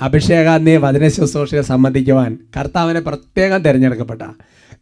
അഭിഷേകാന്തി 0.00 0.76
വചന 0.76 1.08
ശുശ്രൂഷയെ 1.08 1.60
സംബന്ധിക്കുവാൻ 1.60 2.38
കർത്താവിനെ 2.56 3.00
പ്രത്യേകം 3.00 3.62
തിരഞ്ഞെടുക്കപ്പെട്ട 3.62 4.22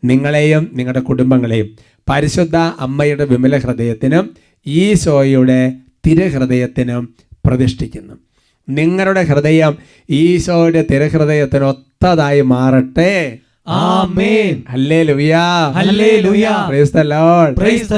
നിങ്ങളെയും 0.05 0.71
നിങ്ങളുടെ 0.75 1.01
കുടുംബങ്ങളെയും 1.01 1.69
പരിശുദ്ധ 2.11 2.57
അമ്മയുടെ 2.57 3.25
വിമല 3.25 3.57
ഹൃദയത്തിനും 3.59 4.37
ഈശോയുടെ 4.67 5.73
തിരഹൃദയത്തിനും 6.07 7.15
പ്രതിഷ്ഠിക്കുന്നു. 7.47 8.15
നിങ്ങളുടെ 8.69 9.23
ഹൃദയം 9.23 9.79
ഈശോയുടെ 10.11 10.87
തിരഹൃദയത്തിനൊത്തതായി 10.91 12.41
മാറട്ടെ. 12.41 13.41
Praise 17.59 17.89
the. 17.89 17.95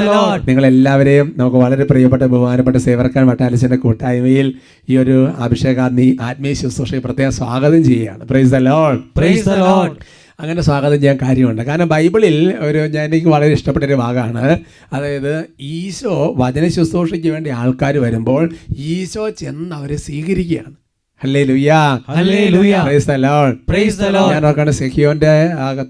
നിങ്ങൾ 0.47 0.65
എല്ലാവരെയും 0.65 1.33
നമുക്ക് 1.37 1.57
വളരെ 1.57 1.83
പ്രിയപ്പെട്ട 1.83 2.23
ബഹുമാനപ്പെട്ട 2.23 2.77
സേവർക്കാൻ 2.77 3.27
വട്ടാലിച്ചന്റെ 3.27 3.75
കൂട്ടായ്മയിൽ 3.75 4.53
ഈ 4.89 4.97
ഒരു 4.97 5.29
അഭിഷേകാഗ്നി 5.37 6.17
ആത്മീയ 6.21 6.53
ശുശ്രൂഷയെ 6.53 6.99
പ്രത്യേകം 6.99 7.31
സ്വാഗതം 7.31 7.83
ചെയ്യുകയാണ്. 7.83 8.27
Praise 8.27 8.51
the 8.51 8.55
the 8.55 9.55
Lord. 9.55 9.93
അങ്ങനെ 10.39 10.61
സ്വാഗതം 10.61 10.95
ചെയ്യാൻ 10.95 11.17
കാര്യമുണ്ട്. 11.21 11.61
കാരണം 11.61 11.87
ബൈബിളിൽ 11.87 12.53
ഒരു 12.59 12.77
ഞാൻ 12.77 13.05
എനിക്ക് 13.05 13.27
വളരെ 13.27 13.51
ഇഷ്ടപ്പെട്ട 13.51 13.85
ഒരു 13.85 13.93
ഭാഗമാണ് 13.93 14.59
അതായത് 14.93 15.45
ഈശോ 15.61 16.33
വചന 16.37 16.67
ശുശ്രൂഷയ്ക്ക് 16.67 17.27
വേണ്ടി 17.27 17.49
ആൾക്കാർ 17.49 17.97
വരുമ്പോൾ 17.97 18.49
ഈശോ 18.77 19.29
ചെന്ന് 19.29 19.75
അവരെ 19.75 19.95
സ്വീകരിക്കുകയാണ്. 19.95 20.73
ഞാൻ 24.29 24.45
ഓർക്കാണ് 24.45 24.71
സെഹിയോന്റെ 24.71 25.33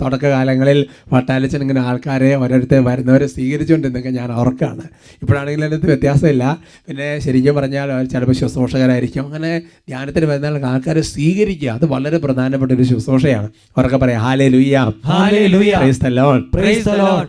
തുടക്കകാലങ്ങളിൽ 0.01 0.85
വട്ടാലിച്ചൻ 1.13 1.61
ഇങ്ങനെ 1.61 1.81
ആൾക്കാരെ 1.81 2.35
ഓരോരുത്തർ 2.35 2.85
വരുന്നവരെ 2.85 3.27
സ്വീകരിച്ചുകൊണ്ടിരുന്നൊക്കെ 3.27 4.09
ഞാൻ 4.09 4.31
ഓർക്കാണ്. 4.31 4.81
ഇപ്പോഴാണെങ്കിൽ 5.21 5.63
അതിനകത്ത് 5.65 5.85
വ്യത്യാസമില്ല. 5.85 6.57
പിന്നെ 6.87 7.19
ശരിക്കും 7.19 7.55
പറഞ്ഞാൽ 7.55 7.91
അവർ 7.91 8.05
ചിലപ്പോൾ 8.05 8.33
ശുശ്രൂഷകരായിരിക്കും. 8.33 9.25
അങ്ങനെ 9.25 9.61
ധ്യാനത്തിന് 9.89 10.25
വരുന്ന 10.25 10.65
ആൾക്കാരെ 10.65 11.01
സ്വീകരിക്കുക 11.01 11.69
അത് 11.69 11.85
വളരെ 11.85 12.17
പ്രധാനപ്പെട്ട 12.17 12.71
ഒരു 12.71 12.83
ശുശ്രൂഷയാണ്. 12.83 13.49
അവർക്ക് 13.77 13.95
പറയാം 13.95 14.21
ഹാലേ. 14.21 14.47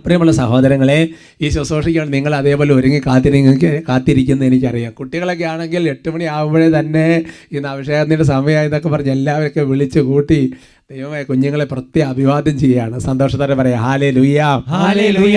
പ്രിയമുള്ള 0.05 0.33
സഹോദരങ്ങളെ 0.33 1.09
ഈ 1.41 1.49
ശുശ്രൂഷയ്ക്കാണ് 1.49 2.13
നിങ്ങൾ 2.13 2.35
അതേപോലെ 2.35 2.75
ഒരുങ്ങി 2.75 3.01
കാത്തിരിങ്ങി 3.07 3.81
കാത്തിരിക്കുന്നത് 3.89 4.49
എനിക്കറിയാം. 4.49 4.93
കുട്ടികളൊക്കെ 4.93 5.45
ആണെങ്കിൽ 5.45 5.89
എട്ട് 5.89 6.11
മണി 6.11 6.25
ആകുമ്പോഴേ 6.25 6.69
തന്നെ 6.69 7.25
ഇന്ന് 7.53 7.69
അഭിഷേകത്തിന്റെ 7.95 8.25
സമയമായി 8.25 8.67
എന്നൊക്കെ 8.67 8.89
പറഞ്ഞ് 8.89 9.11
എല്ലാവരൊക്കെ 9.11 9.63
വിളിച്ച് 9.63 10.01
കൂട്ടി 10.01 10.41
ദൈവമേ 10.91 11.23
കുഞ്ഞുങ്ങളെ 11.23 11.65
പ്രത്യേക 11.65 12.05
അഭിവാദ്യം 12.05 12.59
ചെയ്യുകയാണ്. 12.59 12.99
സന്തോഷത്തോടെ 12.99 13.55
പറയാം 13.55 13.83
hallelujah. 14.11 14.41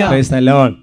Praise 0.08 0.32
the 0.32 0.36
Lord 0.36 0.74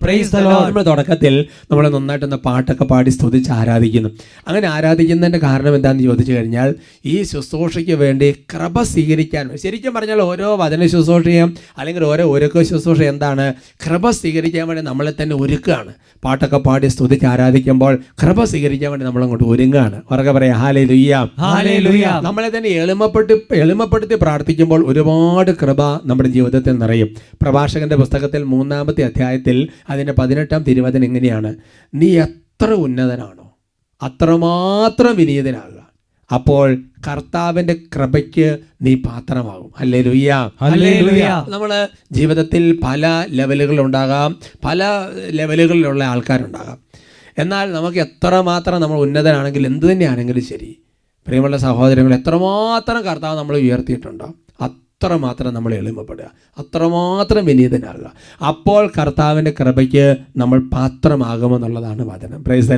Lord. 0.45 0.63
നമ്മൾ 0.65 0.83
തുടക്കത്തിൽ 0.83 1.45
നമ്മൾ 1.71 1.89
നന്നായിട്ടൊന്ന് 1.89 2.35
പാട്ടൊക്കെ 2.35 2.83
പാടി 2.83 3.09
സ്തുതിച്ച് 3.09 3.51
ആരാധിക്കുന്നു. 3.51 4.09
അങ്ങനെ 4.47 4.67
ആരാധിക്കുന്നതിന്റെ 4.67 5.39
കാരണം 5.47 5.75
എന്താണെന്ന് 5.75 6.03
ചോദിച്ചു 6.03 6.33
കഴിഞ്ഞാൽ 6.33 6.75
ഈ 7.05 7.23
ശുശ്രൂഷയ്ക്ക് 7.23 7.91
വേണ്ടി 7.91 8.35
കൃപ 8.53 8.81
സ്വീകരിക്കാൻ 8.81 9.51
ശരിക്കും 9.63 9.93
പറഞ്ഞാൽ 9.93 10.21
ഓരോ 10.21 10.55
വചന 10.55 10.87
ശുശ്രൂഷയും 10.87 11.57
അല്ലെങ്കിൽ 11.77 12.03
ഓരോ 12.03 12.25
ഒരുക്ക 12.31 12.63
ശുശ്രൂഷ 12.63 13.01
എന്താണ്? 13.01 13.53
കൃപ 13.85 14.09
സ്വീകരിക്കാൻ 14.09 14.67
വേണ്ടി 14.67 14.83
നമ്മളെ 14.83 15.13
തന്നെ 15.21 15.35
ഒരുക്കുകയാണ്. 15.35 15.93
പാട്ടൊക്കെ 16.23 16.57
പാടി 16.57 16.87
സ്തുതിച്ച് 16.87 17.25
ആരാധിക്കുമ്പോൾ 17.25 17.93
കൃപ 18.23 18.43
സ്വീകരിക്കാൻ 18.43 18.91
വേണ്ടി 18.91 19.05
നമ്മൾ 19.05 19.23
അങ്ങോട്ട് 19.23 19.43
ഒരുങ്ങുകയാണ്. 19.43 20.01
ഉറക്കെ 20.11 20.31
പറയാം 20.31 20.57
ഹാലേ 20.63 20.83
ലുയ്യ 20.83 21.13
Hallelujah. 21.43 22.15
നമ്മളെ 22.21 22.49
തന്നെ 22.57 22.69
എളിമപ്പെട്ട് 22.69 23.33
എളിമപ്പെടുത്തി 23.53 24.15
പ്രാർത്ഥിക്കുമ്പോൾ 24.53 24.91
ഒരുപാട് 24.91 25.51
കൃപ 25.51 26.07
നമ്മുടെ 26.07 26.29
ജീവിതത്തിൽ 26.29 26.77
നിറയും. 26.77 27.09
പ്രഭാഷകന്റെ 27.41 27.95
പുസ്തകത്തിൽ 27.95 28.43
മൂന്നാമത്തെ 28.43 29.03
അധ്യായത്തിൽ 29.03 29.67
അതിന്റെ 29.89 30.13
പതിനെട്ടാം 30.13 30.63
തിരുവചനം 30.63 31.03
എങ്ങനെയാണ് 31.03 31.55
നീ 31.93 32.19
എത്ര 32.19 32.73
ഉന്നതനാണോ 32.73 33.57
അത്രമാത്രം 34.01 35.15
വിനീതനാകുക. 35.15 35.81
അപ്പോൾ 36.33 36.83
കർത്താവിന്റെ 37.07 37.75
കൃപയ്ക്ക് 37.95 38.59
നീ 38.81 38.95
പാത്രമാകും. 38.95 39.71
അല്ലേ 39.79 40.01
ലുയ്യ. 40.01 40.31
നമ്മൾ 41.49 41.87
ജീവിതത്തിൽ 42.11 42.79
പല 42.83 43.25
ലെവലുകളുണ്ടാകാം 43.29 44.39
പല 44.65 45.09
ലെവലുകളിലുള്ള 45.29 46.03
ആൾക്കാരുണ്ടാകാം. 46.03 46.77
എന്നാൽ 47.37 47.71
നമുക്ക് 47.71 47.97
എത്രമാത്രം 47.97 48.81
നമ്മൾ 48.81 48.97
ഉന്നതനാണെങ്കിൽ 48.97 49.65
എന്ത് 49.65 49.85
തന്നെയാണെങ്കിലും 49.91 50.45
ശരി. 50.45 50.82
പ്രിയമുള്ള 51.27 51.57
സഹോദരങ്ങൾ 51.57 52.13
എത്രമാത്രം 52.13 53.01
കർത്താവ് 53.05 53.37
നമ്മൾ 53.37 53.55
ഉയർത്തിയിട്ടുണ്ടോ? 53.57 54.27
അത്രമാത്രം 55.03 55.51
നമ്മൾ 55.53 55.71
എളിമപ്പെടുക 55.75 56.27
അത്രമാത്രം 56.57 57.43
വിനീതനാകുക 57.45 58.09
അപ്പോൾ 58.41 58.83
കർത്താവിന്റെ 58.95 59.51
കൃപയ്ക്ക് 59.57 60.05
നമ്മൾ 60.41 60.57
പാത്രമാകുമെന്നുള്ളതാണ് 60.73 62.03
വചനം 62.09 62.39
പ്രൈസ് 62.43 62.69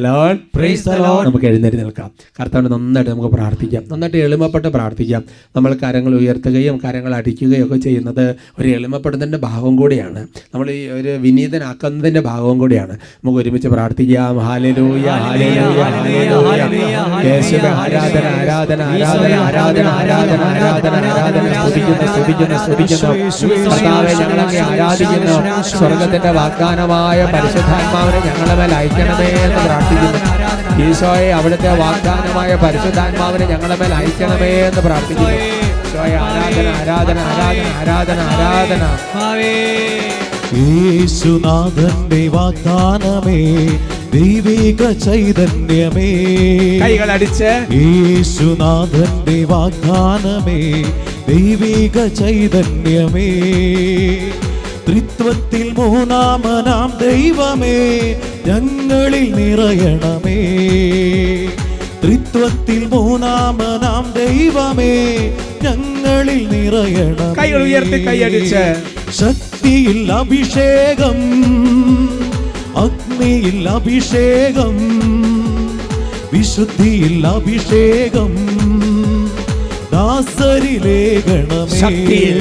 Praise 0.55 0.81
the 0.85 0.95
Lord. 0.99 1.23
നമുക്ക് 1.25 1.47
എഴുന്നേറ്റ് 1.49 1.79
നിൽക്കാം 1.79 2.07
കർത്താവിനെ 2.39 2.69
നന്നായിട്ട് 2.73 3.11
നമുക്ക് 3.11 3.31
പ്രാർത്ഥിക്കാം 3.35 3.83
നന്നായിട്ട് 3.91 4.19
എളിമപ്പെട്ട് 4.19 4.69
പ്രാർത്ഥിക്കാം 4.75 5.21
നമ്മൾ 5.55 5.71
കാര്യങ്ങൾ 5.83 6.13
ഉയർത്തുകയും 6.19 6.77
കാര്യങ്ങൾ 6.85 7.13
അടിക്കുകയും 7.19 7.65
ഒക്കെ 7.67 7.77
ചെയ്യുന്നത് 7.85 8.23
ഒരു 8.59 8.67
എളിമപ്പെടുന്നതിന്റെ 8.69 9.39
ഭാഗം 9.45 9.75
കൂടിയാണ് 9.81 10.21
നമ്മൾ 10.53 10.69
ഈ 10.71 10.81
ഒരു 10.97 11.13
വിനീതനാക്കുന്നതിന്റെ 11.25 12.23
ഭാഗവും 12.29 12.57
കൂടിയാണ് 12.63 12.95
നമുക്ക് 13.17 13.39
ഒരുമിച്ച് 13.43 13.71
പ്രാർത്ഥിക്കാം 13.75 14.39
ഹാലലൂയ 14.47 15.07
ആരാധന 15.19 16.81
ആരാധന 17.83 18.25
ആരാധന 18.35 18.81
ആരാധന 19.45 19.87
ആരാധന 19.93 20.41
ആരാധന 20.49 21.05
ആരാധന 21.11 22.14
സ്തുതിക്കുന്നു 22.15 22.57
സ്തുതിക്കുന്നു 22.65 23.29
സ്തുതിക്കുന്നു 23.37 23.69
കർത്താവെ 23.75 24.11
ഞങ്ങളെ 24.21 24.45
ആരാധിക്കുന്നു. 24.65 25.35
സ്വർഗത്തിന്റെ 25.71 26.31
വാഗ്ദാനമായ 26.39 27.19
പരിശുദ്ധാത്മാവിനെ 27.33 28.19
ഞങ്ങളെ 28.27 28.55
മേൽ 28.59 28.73
അയക്കണമേ 28.79 29.29
എന്ന് 29.45 29.61
പ്രാർത്ഥിക്കുന്നു. 29.65 30.19
ഈശോയെ 30.87 31.29
അവിടുത്തെ 31.39 31.71
വാഗ്ദാനമായ 31.83 32.51
പരിശുദ്ധാത്മാവിനെ 32.63 33.45
ഞങ്ങളെ 33.53 33.77
മേൽ 33.81 33.93
അയക്കണമേ 33.99 34.51
എന്ന് 34.67 34.83
പ്രാർത്ഥിക്കുന്നു. 34.87 35.35
ഈശോയെ 35.85 36.17
ആരാധന 36.25 36.67
ആരാധന 36.81 37.19
ആരാധന 37.31 37.67
ആരാധന. 37.81 38.19
ആരാധന 38.35 40.14
യേശുനാഥന്റെ 40.57 42.27
വാഗ്ദാനമേ 42.27 43.41
ദൈവിക 44.13 44.91
ചൈതന്യമേ. 44.91 46.11
കൈകൾ 46.81 47.11
അടിച്ച് 47.11 47.51
യേശുനാഥന്റെ 47.73 49.43
വാഗ്ദാനമേ 49.43 50.83
ദൈവിക 51.27 52.05
ചൈതന്യമേ. 52.07 53.29
ത്രിത്വത്തിൽ 54.87 55.73
മൂന്നാമനാം 55.77 56.93
ദൈവമേ 57.01 57.77
ഞങ്ങളിൽ 58.47 59.35
നിറയണമേ. 59.35 60.39
ത്രിത്വത്തിൽ 62.03 62.85
മൂന്നാമനാം 62.85 64.13
ദൈവമേ 64.15 64.93
ഞങ്ങളിൽ 65.65 66.47
നിറയണം 66.47 67.35
കൈകൾ 67.39 67.63
ഉയർത്തി 67.63 68.07
കൈയടിച്ച് 68.07 68.63
ശക്തിയിൽ 69.11 70.11
അഭിഷേകം 70.11 71.17
അഗ്നിയിൽ 72.77 73.69
അഭിഷേകം 73.69 74.75
വിശുദ്ധിയിൽ 76.33 77.27
അഭിഷേകം 77.27 78.31
ദാസരിലേഖണമേ 79.91 81.79
ശക്തിയിൽ. 81.79 82.39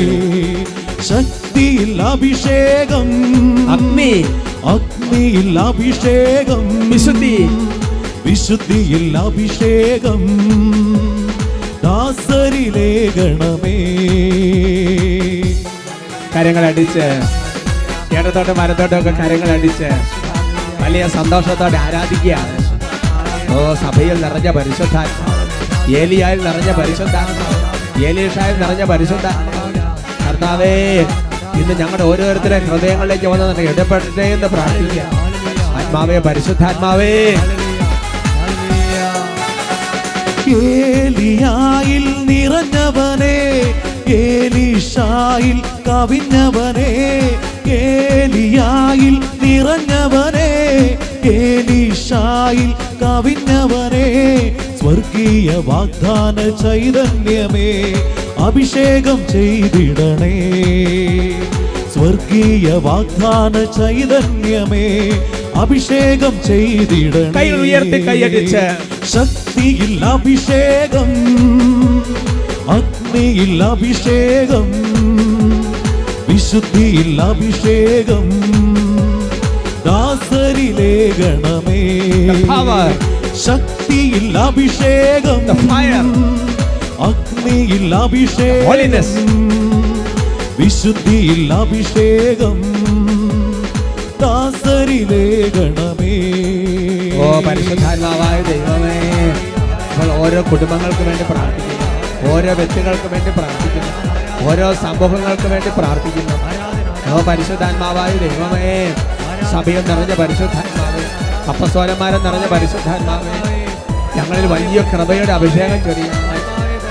ശക്തിയിൽ 1.08 2.02
അഭിഷേകം 2.02 3.08
അഗ്നി. 3.70 4.24
അഗ്നിയിൽ 4.64 5.58
അഭിഷേകം 5.58 6.90
വിശുദ്ധി. 6.90 7.36
വിശുദ്ധിയിൽ 8.26 9.18
അഭിഷേകം. 9.18 10.22
ദാസരിലേഖണമേ 11.94 13.74
കരങ്ങൾ 16.34 16.64
അടിച്ച് 16.64 17.04
ഇടത്തോട്ടും 18.16 18.56
വലത്തോട്ടും 18.58 18.96
ഒക്കെ 19.00 19.10
കരങ്ങൾ 19.10 19.50
അടിച്ച് 19.56 19.88
വലിയ 20.82 21.02
സന്തോഷത്തോടെ 21.08 21.78
ആരാധിക്കുകയാണ്. 21.78 22.54
ഓ 23.54 23.74
സഭയിൽ 23.74 24.16
നിറഞ്ഞ 24.24 24.50
പരിശുദ്ധാത്മാവ്. 24.50 25.44
ഏലിയായിൽ 25.96 26.40
നിറഞ്ഞ 26.44 26.72
പരിശുദ്ധ 26.72 27.16
ഏലീഷായിൽ 28.04 28.56
നിറഞ്ഞ 28.62 28.84
പരിശുദ്ധ 28.84 29.26
കർത്താവേ 30.24 30.74
ഇന്ന് 31.60 31.74
ഞങ്ങളുടെ 31.80 32.02
ഓരോരുത്തരുടെ 32.02 32.58
ഹൃദയങ്ങളിലേക്ക് 32.70 33.26
വന്ന് 33.26 33.62
ഇടപെടട്ടെ 33.70 34.26
എന്ന് 34.36 34.46
പ്രാർത്ഥിക്കുക. 34.46 35.02
ആത്മാവേ 35.78 36.18
പരിശുദ്ധാത്മാവേ. 36.18 37.14
ഏലിയായിൽ 40.52 42.04
നിറഞ്ഞവനെ 42.28 43.36
ഏലിഷായിൽ 44.06 45.58
കവിഞ്ഞവനെ 45.88 46.92
ഏലിയായിൽ 47.66 49.14
നിറഞ്ഞവനെ 49.42 50.50
ഏലിഷായിൽ 51.32 52.70
കവിഞ്ഞവനെ 53.02 54.08
സ്വർഗീയ 54.80 55.50
വാഗ്ദാന 55.66 56.36
ചൈതന്യമേ 56.62 57.70
അഭിഷേകം 58.38 59.18
ചെയ്തിടണേ. 59.32 60.34
സ്വർഗീയ 61.94 62.68
വാഗ്ദാന 62.78 63.64
ചൈതന്യമേ 63.76 64.86
അഭിഷേകം 65.56 66.40
ചെയ്തിട 66.46 67.32
കൈ 67.36 67.50
ഉയർത്തി 67.50 68.06
കൈയടിച്ച്. 68.06 68.64
ശക്തിയിൽ 69.12 70.04
അഭിഷേകം 70.04 71.10
അഗ്നിയിൽ 72.70 73.62
അഭിഷേകം 73.62 74.66
വിശുദ്ധിയിൽ 76.28 77.22
അഭിഷേകം 77.22 78.30
ദാസരിലേഖണമേ 79.86 81.82
ശക്തിയിൽ 83.46 84.38
അഭിഷേകം. 84.38 85.40
അഗ്നിയിൽ 87.00 87.94
അഭിഷേകം. 87.94 88.68
വിശുദ്ധിയിൽ 90.58 91.52
അഭിഷേകം 91.52 92.58
ദാസരിലേഖണമേ 94.20 96.14
ഓ 97.22 97.40
പരിശുദ്ധാത്മാവായ 97.40 98.42
ദൈവമേ. 98.42 99.00
നമ്മൾ 99.92 100.16
ഓരോ 100.18 100.42
കുടുംബങ്ങൾക്ക് 100.42 101.02
വേണ്ടി 101.02 101.24
പ്രാർത്ഥിക്കുന്നു. 101.24 102.34
ഓരോ 102.34 102.52
വ്യക്തികൾക്ക് 102.54 103.08
വേണ്ടി 103.08 103.30
പ്രാർത്ഥിക്കുന്നു. 103.30 104.50
ഓരോ 104.50 104.74
സമൂഹങ്ങൾക്ക് 104.74 105.46
വേണ്ടി 105.46 105.68
പ്രാർത്ഥിക്കുന്നു. 105.68 107.14
ഓ 107.14 107.20
പരിശുദ്ധാത്മാവായ 107.20 108.16
ദൈവമേ. 108.16 108.94
സഭയിൽ 109.52 109.80
നിറഞ്ഞ 109.80 110.14
പരിശുദ്ധാത്മാവേ. 110.14 111.04
അപ്പസ്വരന്മാരെ 111.48 112.18
നിറഞ്ഞ 112.18 112.46
പരിശുദ്ധാത്മാവേ. 112.46 113.66
ഞങ്ങളിൽ 114.16 114.46
വലിയ 114.46 114.82
കൃപയുടെ 114.82 115.32
അഭിഷേകം 115.32 115.84
ചൊരിയണമേ. 115.84 116.34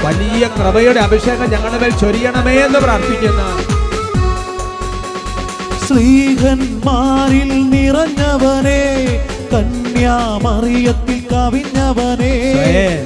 വലിയ 0.01 0.47
കൃപയുടെ 0.47 0.99
അഭിഷേകം 0.99 1.51
ഞങ്ങളുടെ 1.51 1.77
മേൽ 1.77 1.99
ചൊരിയണമേ 1.99 2.53
എന്ന് 2.53 2.79
പ്രാർത്ഥിക്കുന്നു. 2.79 3.72
ശ്രീഹന്മാരിൽ 5.93 7.49
നിറഞ്ഞവനെ 7.71 8.81
കന്യാമറിയത്തിൽ 9.51 11.19
കവിഞ്ഞവനെ. 11.31 12.31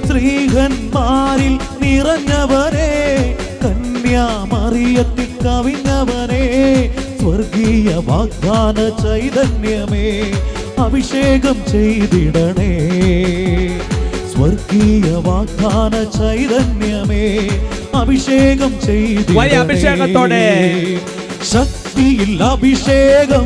ശ്രീഹന്മാരിൽ 0.10 1.54
നിറഞ്ഞവനെ 1.82 2.92
കന്യാമറിയത്തിൽ 3.64 5.28
കവിഞ്ഞവനെ 5.44 6.46
സ്വർഗീയ 7.20 7.90
വാഗ്ദാന 8.10 8.78
ചൈതന്യമേ 9.04 10.08
അഭിഷേകം 10.86 11.60
ചെയ്തിടണേ 11.74 12.72
സ്വർഗീയ 14.34 15.10
വാഗ്ദാന 15.28 15.94
ചൈതന്യമേ 16.20 17.26
അഭിഷേകം 18.02 18.74
ചെയ്തിടണേ 18.88 19.36
അഭിഷേകത്തോടെ 19.36 20.42
അഭിഷേകത്തോടെ. 20.44 20.46
ശക്തിയിൽ 21.98 22.44
അഭിഷേകം. 22.44 23.46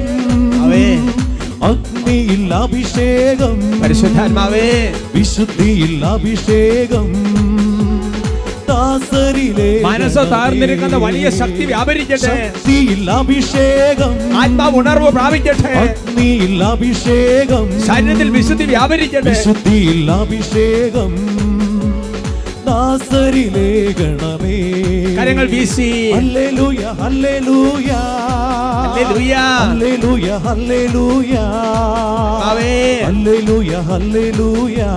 അഗ്നിയിൽ 1.64 2.54
അഭിഷേകം. 2.54 3.82
പരിശുദ്ധാത്മാവേ. 3.82 4.94
വിശുദ്ധിയിൽ 5.16 6.06
അഭിഷേകം. 6.06 7.08
ദാസരിലെ 8.70 9.82
മനസ്സ് 9.84 10.16
താർന്നിരിക്കുന്ന 10.16 10.98
വലിയ 10.98 11.30
ശക്തി 11.30 11.66
വ്യാപരിക്കട്ടെ. 11.66 12.52
അഭിഷേകം. 13.12 14.38
ആത്മാവ് 14.38 14.78
ഉണർവ് 14.78 15.12
പ്രാപിക്കട്ടെ. 15.12 15.72
അഗ്നിയിൽ 15.78 16.64
അഭിഷേകം. 16.64 17.82
ശരീരത്തിൽ 17.88 18.30
വിശുദ്ധി 18.30 18.64
വ്യാപരിക്കട്ടെ. 18.64 19.30
വിശുദ്ധിയിൽ 19.30 20.12
അഭിഷേകം. 20.12 21.16
ദാസരിലേഖണമേ 22.68 24.58
കരങ്ങൾ 25.16 25.48
വീശി. 25.48 26.12
Hallelujah 26.12 26.86
hallelujah. 27.02 27.92
அல்லேலூயா 28.92 29.44
அல்லேலூயா 29.66 30.36
அல்லேலூயா 30.52 31.44
ஆவே 32.48 32.72
அல்லேலூயா 33.10 33.80
அல்லேலூயா 33.98 34.90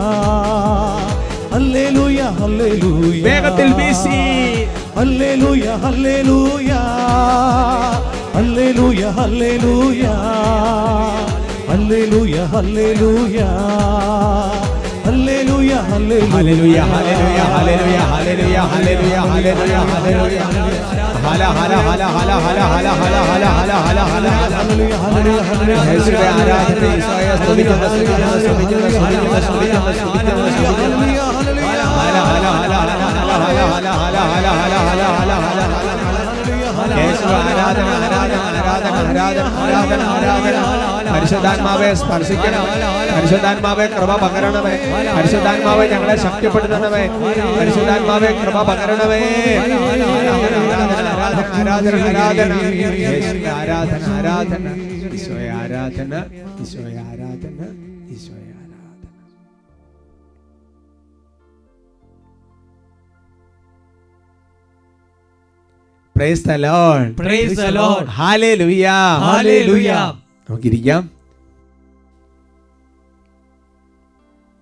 அல்லேலூயா 1.58 2.26
அல்லேலூயா 2.46 3.22
வேகத்தில் 3.26 3.74
வீசி 3.80 4.18
alleluia 5.02 5.74
alleluia 5.90 6.80
alleluia 8.40 9.10
alleluia 9.26 10.14
alleluia 11.76 12.44
alleluia 12.62 13.48
hallelujah 15.94 16.78
hallelujah 16.92 17.40
hallelujah 17.54 17.98
hallelujah 18.12 18.56
hallelujah 18.70 19.16
hallelujah 19.32 19.76
hallelujah 19.90 20.40
Hala 21.26 21.42
ഹല 21.58 21.74
ഹല 21.86 22.02
ഹല 22.14 22.32
ഹല 22.44 22.60
ഹല 22.72 22.88
ഹല 23.02 23.16
ഹല 23.28 23.44
ഹല 23.56 23.70
ഹല 23.84 24.00
ഹല 24.10 24.26
ഹല 24.26 24.26
ആരാധന 26.32 26.84
ഈശോയെ 26.96 27.34
സ്തുതിക്കുന്നു 27.42 27.86
സ്തുതിക്കുന്നു 27.92 28.26
സ്തുതിക്കുന്നു 28.42 28.82
സ്തുതിക്കുന്നു 28.86 29.38
സ്തുതിക്കുന്നു 29.46 29.92
സ്തുതിക്കുന്നു 29.94 30.50
സ്തുതിക്കുന്നു 30.56 31.04
ഹല 32.00 32.16
ഹല 32.16 32.16
ഹല 32.28 32.46
ഹല 32.46 32.90
ഹല 33.04 33.60
ഹല 33.70 33.88
ഹല 33.92 34.16
ഹല 34.32 34.76
ഹല 34.84 35.04
ഹല 35.14 35.32
ഹല 35.44 35.62
ഹല 35.76 36.13
യേശുവേ 36.98 37.34
ആരാധന 37.42 37.88
ആരാധന 37.98 38.40
ആരാധന 38.50 38.94
ആരാധന 39.04 39.46
ആരാധന 39.64 40.02
ആരാധന 40.14 40.56
പരിശുദ്ധാത്മാവെ 41.14 41.90
സ്പർശിക്കണം 42.00 42.64
പരിശുദ്ധാത്മാവെ 43.10 43.86
കൃപ 43.94 44.12
പകരണമേ 44.22 44.74
പരിശുദ്ധാത്മാവെ 45.16 45.84
ഞങ്ങളെ 45.92 46.16
ശക്തിപ്പെടുത്തണമേ 46.24 47.04
പരിശുദ്ധാത്മാവെ 47.58 48.30
കൃപ 48.40 48.58
പകരണമേ 48.70 49.20
ആരാധന 51.12 51.52
ആരാധന 51.58 51.94
ആരാധന 52.06 52.52
ആരാധന 53.54 54.02
ആരാധന 54.16 54.66
ഈശോയെ 55.16 55.50
ആരാധന 55.58 56.12
ഈശോയെ 56.64 57.00
ആരാധന 57.04 57.60
ഈശോയെ 58.14 58.53
praise 66.16 66.44
the 66.48 66.54
Lord 66.64 67.08
Praise 67.20 67.54
the 67.56 67.70
Lord. 67.72 68.04
Hallelujah 68.18 68.86
Hallelujah. 69.26 70.02
നമുക്കിരിക്കാം 70.48 71.02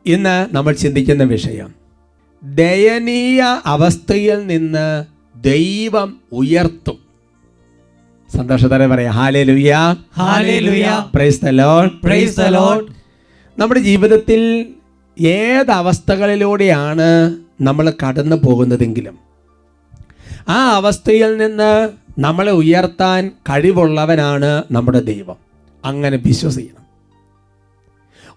ഇന്ന് 0.06 0.37
നമ്മൾ 0.52 0.73
ചിന്തിക്കുന്ന 0.75 1.25
വിഷയം 1.32 1.68
ദയനീയ 2.42 3.40
അവസ്ഥയിൽ 3.66 4.38
നിന്ന് 4.47 4.87
ദൈവം 5.44 6.09
ഉയർത്തും. 6.32 6.97
സന്തോഷത്തോടെ 8.30 8.87
പറയാം 8.88 9.14
hallelujah 9.44 9.71
hallelujah 10.66 10.87
praise 11.14 11.40
the 11.44 11.50
Lord 11.61 11.92
Praise 12.06 12.35
the 12.37 12.50
Lord. 12.59 12.85
നമ്മുടെ 13.59 13.80
ജീവിതത്തിൽ 13.80 14.40
ഏത് 15.38 15.71
അവസ്ഥകളിലൂടെയാണ് 15.73 17.09
നമ്മൾ 17.61 17.87
കടന്നു 18.02 18.37
പോകുന്നതെങ്കിലും 18.44 19.16
ആ 20.49 20.71
അവസ്ഥയിൽ 20.71 21.37
നിന്ന് 21.37 21.89
നമ്മളെ 22.19 22.53
ഉയർത്താൻ 22.53 23.29
കഴിവുള്ളവനാണ് 23.29 24.63
നമ്മുടെ 24.73 25.01
ദൈവം. 25.01 25.37
അങ്ങനെ 25.85 26.17
വിശ്വസിക്കണം. 26.27 26.83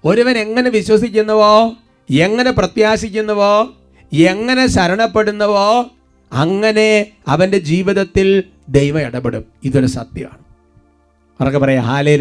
ഒരുവൻ 0.05 0.37
എങ്ങനെ 0.37 0.69
വിശ്വസിക്കുന്നുവോ 0.69 1.73
എങ്ങനെ 2.11 2.51
പ്രത്യാശിക്കുന്നുവോ 2.51 3.73
എങ്ങനെ 4.13 4.67
ശരണപ്പെടുന്നുവോ 4.67 5.85
അങ്ങനെ 6.33 7.05
അവന്റെ 7.27 7.59
ജീവിതത്തിൽ 7.59 8.43
ദൈവം 8.69 9.01
ഇടപെടും. 9.01 9.45
ഇതൊരു 9.63 9.85
സത്യമാണ്. 9.85 10.45
അവർക്ക് 11.41 11.57
പറയാം 11.57 11.83
ഹാലേ. 11.83 12.17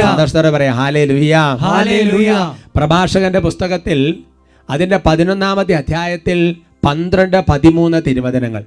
സന്തോഷത്തോടെ 0.00 0.50
പറയാം 0.50 0.74
ഹാലേ 0.74 1.06
Hallelujah. 1.06 2.70
പ്രഭാഷകന്റെ 2.76 3.38
പുസ്തകത്തിൽ 3.38 4.24
അതിന്റെ 4.70 5.00
പതിനൊന്നാമത്തെ 5.06 5.74
അധ്യായത്തിൽ 5.74 6.56
പന്ത്രണ്ട് 6.84 7.44
പതിമൂന്ന് 7.48 8.02
തിരുവചനങ്ങൾ. 8.06 8.64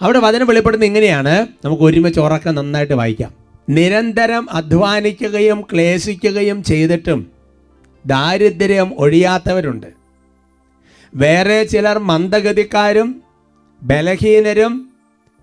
അവിടെ 0.00 0.18
വചനം 0.18 0.46
വെളിപ്പെടുന്ന 0.46 0.84
ഇങ്ങനെയാണ്. 0.84 1.46
നമുക്ക് 1.64 1.82
ഒരുമിച്ച് 1.82 2.20
ഉറക്കം 2.20 2.54
നന്നായിട്ട് 2.54 2.92
വായിക്കാം. 2.92 3.34
നിരന്തരം 3.68 4.50
അധ്വാനിക്കുകയും 4.50 5.60
ക്ലേശിക്കുകയും 5.60 6.62
ചെയ്തിട്ടും 6.62 7.30
ദാരിദ്ര്യം 8.06 8.94
ഒഴിയാത്തവരുണ്ട്. 8.98 9.86
വേറെ 11.14 11.64
ചിലർ 11.64 11.98
മന്ദഗതിക്കാരും 11.98 13.22
ബലഹീനരും 13.82 14.90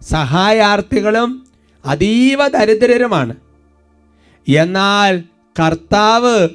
സഹായാർത്ഥികളും 0.01 1.47
അതീവ 1.85 2.47
ദരിദ്രരുമാണ്. 2.47 3.35
എന്നാൽ 4.47 5.23
കർത്താവ് 5.59 6.49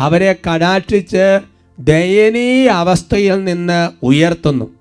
അവരെ 0.00 0.36
കടാക്ഷിച്ച് 0.48 1.40
ദയനീയ 1.80 2.68
അവസ്ഥയിൽ 2.68 3.44
നിന്ന് 3.44 3.90
ഉയർത്തുന്നു. 4.02 4.74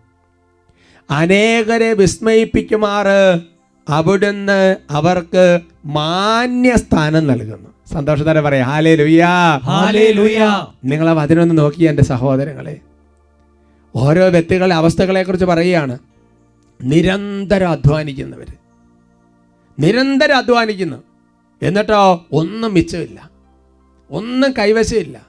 അനേകരെ 1.09 1.93
വിസ്മയിപ്പിക്കുമാറ് 1.93 3.41
അവിടുന്ന് 3.89 4.75
അവർക്ക് 4.89 5.59
മാന്യ 5.85 6.75
സ്ഥാനം 6.75 7.27
നൽകുന്നു. 7.27 7.69
സന്തോഷത്തോടെ 7.93 8.41
പറയാം 8.41 8.69
ഹാലേ 8.69 8.95
ലുയാ 8.95 9.57
ഹാലേ 9.57 10.11
ലുയാ 10.11 10.67
നിങ്ങൾ 10.85 11.09
ആ 11.09 11.11
വചനമൊന്ന് 11.11 11.57
നോക്കി 11.57 11.83
എന്റെ 11.83 12.03
സഹോദരങ്ങളെ. 12.03 12.77
ഓരോ 13.95 14.29
വ്യക്തികളുടെ 14.29 14.75
അവസ്ഥകളെക്കുറിച്ച് 14.75 15.45
പറയുകയാണ്. 15.45 15.99
നിരന്തരം 16.83 17.69
അധ്വാനിക്കുന്നവർ 17.69 18.53
നിരന്തരം 19.79 20.37
അധ്വാനിക്കുന്നു. 20.37 21.03
എന്നിട്ടോ 21.61 22.25
ഒന്നും 22.31 22.73
മിച്ചമില്ല. 22.73 23.29
ഒന്നും 24.11 24.53
കൈവശമില്ല. 24.59 25.28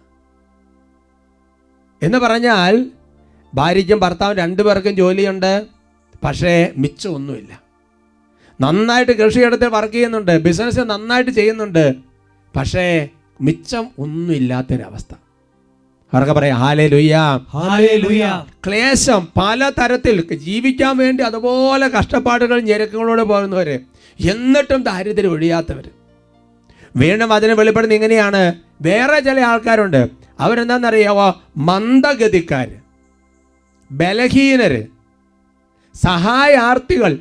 എന്ന് 2.03 2.19
പറഞ്ഞാൽ 2.19 2.87
ഭാര്യയ്ക്കും 3.55 4.01
ഭർത്താവും 4.01 4.37
രണ്ടു 4.37 4.63
പേർക്കും 4.63 4.97
ജോലിയുണ്ട്. 4.97 5.67
പക്ഷേ 6.25 6.73
മിച്ചമൊന്നുമില്ല 6.77 7.61
നന്നായിട്ട് 8.61 9.13
കൃഷിയിടത്തിൽ 9.13 9.69
വർക്ക് 9.69 9.95
ചെയ്യുന്നുണ്ട്. 9.95 10.39
ബിസിനസ് 10.39 10.81
നന്നായിട്ട് 10.81 11.31
ചെയ്യുന്നുണ്ട്. 11.31 11.95
പക്ഷേ 12.57 13.09
മിച്ചം 13.41 13.89
ഒന്നുമില്ലാത്തൊരവസ്ഥ. 13.99 15.15
അവർക്ക് 16.15 16.33
പറയാം 16.33 16.59
ഹാലേ 16.59 16.87
ലുയ്യാ 16.87 17.37
ഹല്ലേലൂയ 17.37 18.45
ക്ലേശം 18.67 19.29
പല 19.41 19.69
തരത്തിൽ 19.69 20.35
ജീവിക്കാൻ 20.35 20.97
വേണ്ടി 20.97 21.25
അതുപോലെ 21.25 21.89
കഷ്ടപ്പാടുകൾ 21.89 22.61
ഞെരുക്കങ്ങളോട് 22.61 23.23
പോകുന്നവർ 23.23 23.81
എന്നിട്ടും 24.21 24.83
ദാരിദ്ര്യം 24.83 25.31
ഒഴിയാത്തവർ 25.31 25.91
വീണ്ടും 26.97 27.33
അതിന് 27.33 27.53
വെളിപ്പെടുന്ന 27.53 27.95
ഇങ്ങനെയാണ്. 27.95 28.55
വേറെ 28.81 29.21
ചില 29.21 29.41
ആൾക്കാരുണ്ട്. 29.41 30.20
അവരെന്താണെന്നറിയാവോ? 30.41 31.43
മന്ദഗതിക്കാർ 31.57 32.77
ബലഹീനര്. 33.93 34.85
സഹായാർത്ഥികൾ. 35.95 37.19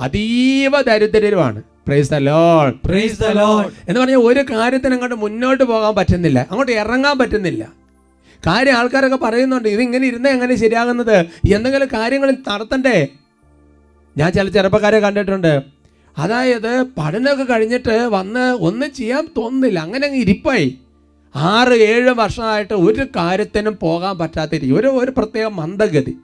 അതീവ 0.00 0.80
ദരിദ്രരുമാണ്. 0.80 1.62
പ്രൈസ് 1.86 2.10
പ്രൈസ് 2.84 3.22
എന്ന് 3.88 4.00
പറഞ്ഞാൽ 4.00 4.16
ഒരു 4.16 4.40
കാര്യത്തിന് 4.40 4.92
അങ്ങോട്ട് 4.92 5.16
മുന്നോട്ട് 5.16 5.64
പോകാൻ 5.64 5.94
പറ്റുന്നില്ല. 5.94 6.38
അങ്ങോട്ട് 6.38 6.72
ഇറങ്ങാൻ 6.72 7.18
പറ്റുന്നില്ല. 7.18 7.72
കാര്യം 8.46 8.72
ആൾക്കാരൊക്കെ 8.72 9.16
പറയുന്നുണ്ട് 9.16 9.68
ഇതിങ്ങനെ 9.68 10.06
ഇരുന്നേ 10.06 10.30
എങ്ങനെ 10.30 10.54
ശരിയാകുന്നത്? 10.54 11.26
എന്തെങ്കിലും 11.54 11.88
കാര്യങ്ങൾ 11.92 12.36
നടത്തണ്ടേ? 12.48 13.08
ഞാൻ 14.16 14.32
ചില 14.32 14.48
ചെറുപ്പക്കാരെ 14.48 14.98
കണ്ടിട്ടുണ്ട്. 14.98 15.62
അതായത് 16.18 16.82
പഠനമൊക്കെ 16.98 17.44
കഴിഞ്ഞിട്ട് 17.44 18.08
വന്ന് 18.08 18.52
ഒന്നും 18.52 18.92
ചെയ്യാൻ 18.92 19.28
തോന്നുന്നില്ല. 19.36 19.78
അങ്ങനെ 19.78 20.06
അങ്ങ് 20.06 20.20
ഇരിപ്പായി. 20.20 20.78
ആറ് 21.36 21.72
ഏഴ് 21.72 22.10
വർഷമായിട്ട് 22.10 22.74
ഒരു 22.74 23.06
കാര്യത്തിനും 23.16 23.78
പോകാൻ 23.80 24.18
പറ്റാത്ത 24.18 24.52
രീതി 24.52 24.70
ഒരു 24.70 24.88
ഒരു 24.88 25.12
പ്രത്യേക 25.16 25.46
മന്ദഗതി. 25.46 26.16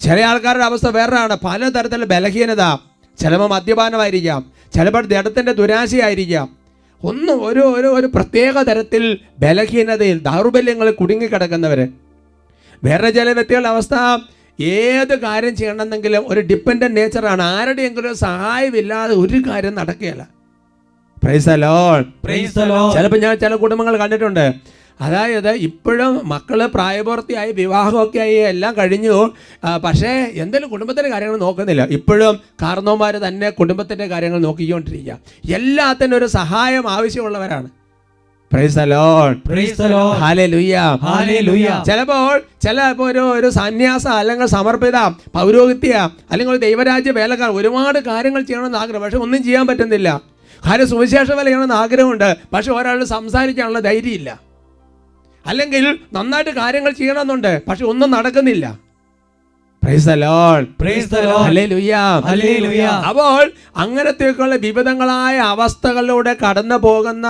ചില 0.00 0.20
ആൾക്കാരുടെ 0.20 0.64
അവസ്ഥ 0.64 0.88
വേറെയാണ് 0.88 1.36
പലതരത്തിലുള്ള 1.44 2.04
ബലഹീനത. 2.04 2.76
ചിലപ്പോൾ 3.18 3.48
മദ്യപാനമായിരിക്കാം. 3.50 4.52
ചിലപ്പോൾ 4.74 5.06
ജഡത്തിന്റെ 5.06 5.52
ദുരാശയായിരിക്കാം. 5.52 6.56
ഒന്നും 7.04 7.46
ഒരു 7.46 7.60
ഒരു 7.60 7.86
ഒരു 7.86 8.06
പ്രത്യേക 8.06 8.62
തരത്തിൽ 8.62 9.18
ബലഹീനതയിൽ 9.38 10.18
ദൗർബല്യങ്ങളിൽ 10.18 10.92
കുടുങ്ങിക്കിടക്കുന്നവർ 10.92 11.88
വേറെ 12.84 13.10
ചില 13.10 13.32
വ്യക്തികളുടെ 13.32 13.68
അവസ്ഥ 13.68 13.94
ഏത് 14.62 15.18
കാര്യം 15.18 15.56
ചെയ്യണമെന്നെങ്കിലും 15.56 16.24
ഒരു 16.28 16.40
ഡിപ്പെൻഡന്റ് 16.40 16.96
നേച്ചറാണ് 16.96 17.42
ആരുടെയെങ്കിലും 17.42 18.14
സഹായമില്ലാതെ 18.16 19.14
ഒരു 19.14 19.42
കാര്യം 19.50 19.74
നടക്കുകയില്ല. 19.74 20.28
ചിലപ്പോൾ 22.94 23.18
ഞാൻ 23.18 23.36
ചില 23.38 23.54
കുടുംബങ്ങൾ 23.54 23.96
കണ്ടിട്ടുണ്ട്. 23.96 24.52
അതായത് 25.00 25.50
ഇപ്പോഴും 25.50 26.28
മക്കൾ 26.28 26.66
പ്രായപൂർത്തിയായി 26.66 27.52
വിവാഹമൊക്കെ 27.52 28.18
ആയി 28.18 28.34
എല്ലാം 28.34 28.74
കഴിഞ്ഞു. 28.78 29.30
പക്ഷേ 29.84 30.12
എന്തെങ്കിലും 30.34 30.68
കുടുംബത്തിന്റെ 30.68 31.10
കാര്യങ്ങൾ 31.10 31.38
നോക്കുന്നില്ല. 31.38 31.84
ഇപ്പോഴും 31.84 32.40
കാർന്നോമാർ 32.62 33.16
തന്നെ 33.16 33.50
കുടുംബത്തിന്റെ 33.50 34.06
കാര്യങ്ങൾ 34.06 34.38
നോക്കിക്കൊണ്ടിരിക്കുക. 34.40 35.18
എല്ലാത്തിനും 35.54 36.16
ഒരു 36.18 36.26
സഹായം 36.26 36.90
ആവശ്യമുള്ളവരാണ്. 36.90 37.68
ചിലപ്പോൾ 41.86 42.38
ചില 42.66 42.82
ഒരു 43.00 43.18
ഒരു 43.18 43.50
സന്യാസ 43.50 44.06
അല്ലെങ്കിൽ 44.08 44.46
സമർപ്പിത 44.46 44.96
പൗരോഹിത്യ 45.34 46.10
അല്ലെങ്കിൽ 46.30 46.56
ദൈവരാജ്യ 46.56 47.10
വേലക്കാർ 47.10 47.50
ഒരുപാട് 47.50 47.98
കാര്യങ്ങൾ 47.98 48.42
ചെയ്യണമെന്ന് 48.42 48.78
ആഗ്രഹം. 48.78 49.02
പക്ഷെ 49.02 49.18
ഒന്നും 49.18 49.42
ചെയ്യാൻ 49.42 49.66
പറ്റുന്നില്ല. 49.66 50.33
കാര്യം 50.66 50.88
സുവിശേഷ 50.88 51.30
വേല 51.30 51.72
ആഗ്രഹമുണ്ട്. 51.72 52.36
പക്ഷെ 52.52 52.72
ഒരാൾ 52.72 53.04
സംസാരിക്കാനുള്ള 53.04 53.78
ധൈര്യമില്ല. 53.78 54.40
അല്ലെങ്കിൽ 55.46 55.98
നന്നായിട്ട് 56.12 56.50
കാര്യങ്ങൾ 56.50 56.90
ചെയ്യണമെന്നുണ്ട് 56.90 57.62
പക്ഷെ 57.68 57.84
ഒന്നും 57.84 58.10
നടക്കുന്നില്ല. 58.10 58.84
അപ്പോൾ 63.08 63.50
അങ്ങനത്തേക്കുള്ള 63.76 64.56
വിവിധങ്ങളായ 64.56 65.36
അവസ്ഥകളിലൂടെ 65.38 66.36
കടന്നു 66.42 66.74
പോകുന്ന 66.74 67.28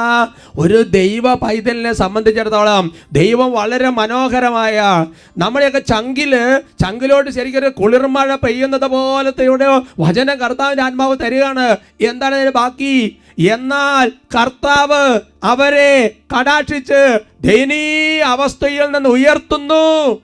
ഒരു 0.59 0.83
ദൈവ 0.83 1.35
പൈതലിനെ 1.35 1.93
സംബന്ധിച്ചിടത്തോളം 1.93 2.93
ദൈവം 3.13 3.53
വളരെ 3.53 3.89
മനോഹരമായ 3.89 5.07
നമ്മളെയൊക്കെ 5.39 5.79
ചങ്കിൽ 5.79 6.63
ചങ്കിലോട്ട് 6.83 7.31
ശരിക്കൊരു 7.31 7.69
കുളിർമഴ 7.69 8.35
പെയ്യുന്നത് 8.35 8.87
പോലത്തെ 8.87 9.45
വചന 9.49 9.83
വചനം 9.99 10.39
കർത്താവിന്റെ 10.39 10.83
ആത്മാവ് 10.83 11.17
തരികയാണ്. 11.23 11.77
എന്താണ് 12.01 12.35
അതിന് 12.35 12.51
ബാക്കി? 12.51 13.19
എന്നാൽ 13.39 14.09
കർത്താവ് 14.09 15.21
അവരെ 15.45 16.15
കടാക്ഷിച്ച് 16.39 17.19
ദയനീയ 17.41 18.21
അവസ്ഥയിൽ 18.21 18.85
നിന്ന് 18.85 19.09
ഉയർത്തുന്നു. 19.09 20.23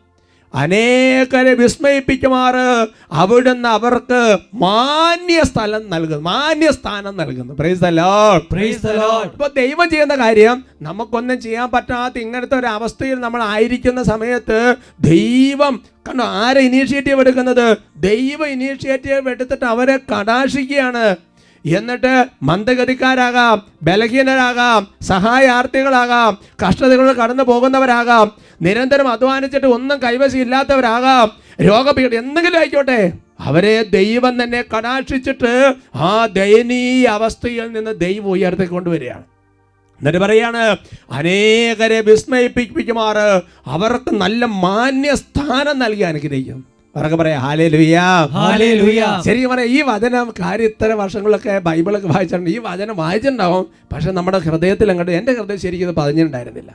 അനേകരെ 0.54 1.54
വിസ്മയിപ്പിക്കുമാറ് 1.54 2.86
അവിടുന്ന് 3.12 3.68
അവർക്ക് 3.68 4.38
മാന്യ 4.54 5.42
സ്ഥലം 5.42 5.90
നൽകുന്നു. 5.90 6.30
മാന്യ 6.30 6.70
സ്ഥാനം 6.70 7.16
നൽകുന്നു. 7.16 7.54
പ്രൈസ് 7.54 7.80
പ്രൈസ് 8.52 8.86
ഇപ്പൊ 9.24 9.46
ദൈവം 9.46 9.90
ചെയ്യുന്ന 9.90 10.14
കാര്യം 10.14 10.64
നമുക്കൊന്നും 10.82 11.40
ചെയ്യാൻ 11.40 11.70
പറ്റാത്ത 11.70 12.18
ഇങ്ങനത്തെ 12.18 12.58
ഒരു 12.58 12.66
അവസ്ഥയിൽ 12.66 13.14
നമ്മൾ 13.14 13.42
ആയിരിക്കുന്ന 13.42 14.02
സമയത്ത് 14.02 14.74
ദൈവം 15.00 15.82
കണ്ടോ 16.08 16.24
ആരെ 16.24 16.60
ഇനീഷ്യേറ്റീവ് 16.60 17.20
എടുക്കുന്നത്? 17.20 17.76
ദൈവം 17.96 18.48
ഇനീഷ്യേറ്റീവ് 18.48 19.28
എടുത്തിട്ട് 19.28 19.64
അവരെ 19.64 19.96
കടാക്ഷിക്കുകയാണ്. 19.96 21.16
എന്നിട്ട് 21.66 22.26
മന്ദഗതിക്കാരാകാം 22.42 23.62
ബലഹീനരാകാം 23.82 24.88
സഹായാർത്ഥികളാകാം 25.02 26.38
കഷ്ടതകൾ 26.66 27.12
കടന്നു 27.12 27.42
പോകുന്നവരാകാം 27.42 28.32
നിരന്തരം 28.62 29.08
അധ്വാനിച്ചിട്ട് 29.08 29.66
ഒന്നും 29.66 29.98
കൈവശം 29.98 30.38
ഇല്ലാത്തവരാകാം 30.38 31.32
രോഗപീഠ 31.66 32.14
എന്തെങ്കിലും 32.14 32.58
ആയിക്കോട്ടെ. 32.58 33.12
അവരെ 33.40 33.82
ദൈവം 33.82 34.42
തന്നെ 34.42 34.64
കടാക്ഷിച്ചിട്ട് 34.76 35.74
ആ 35.94 36.26
ദയനീയ 36.26 37.06
അവസ്ഥയിൽ 37.06 37.72
നിന്ന് 37.72 38.00
ദൈവം 38.00 38.28
ഉയർത്തിക്കൊണ്ടുവരികയാണ്. 38.28 39.24
എന്നിട്ട് 40.00 40.18
പറയാണ് 40.18 40.76
അനേകരെ 41.10 42.00
വിസ്മയിപ്പിക്കുമാറ് 42.00 43.42
അവർക്ക് 43.66 44.14
നല്ല 44.14 44.44
മാന്യസ്ഥാനം 44.44 45.78
നൽകി 45.78 46.00
അനുഗ്രഹിക്കും. 46.00 46.79
അവർക്ക് 46.96 47.16
പറയാം 47.16 47.40
ഹാലേ 47.40 47.66
ഹല്ലേലൂയ 48.36 49.00
ശരിക്കും 49.26 49.50
പറയാം 49.50 49.68
ഈ 49.68 49.82
വചനം 49.90 50.32
കാര്യം 50.40 50.66
ഇത്ര 50.70 50.92
വർഷങ്ങളൊക്കെ 51.00 51.58
ബൈബിളൊക്കെ 51.66 52.08
വായിച്ചിട്ടുണ്ട് 52.08 52.50
ഈ 52.50 52.58
വചനം 52.58 52.96
വായിച്ചിട്ടുണ്ടാവും 52.96 53.66
പക്ഷെ 53.92 54.10
നമ്മുടെ 54.10 54.38
ഹൃദയത്തിൽ 54.38 54.90
അങ്ങോട്ട് 54.90 55.12
എന്റെ 55.12 55.32
ഹൃദയം 55.32 55.60
ശരിക്കും 55.64 55.88
ഇത് 55.88 55.96
പതിഞ്ഞിട്ടുണ്ടായിരുന്നില്ല. 55.96 56.70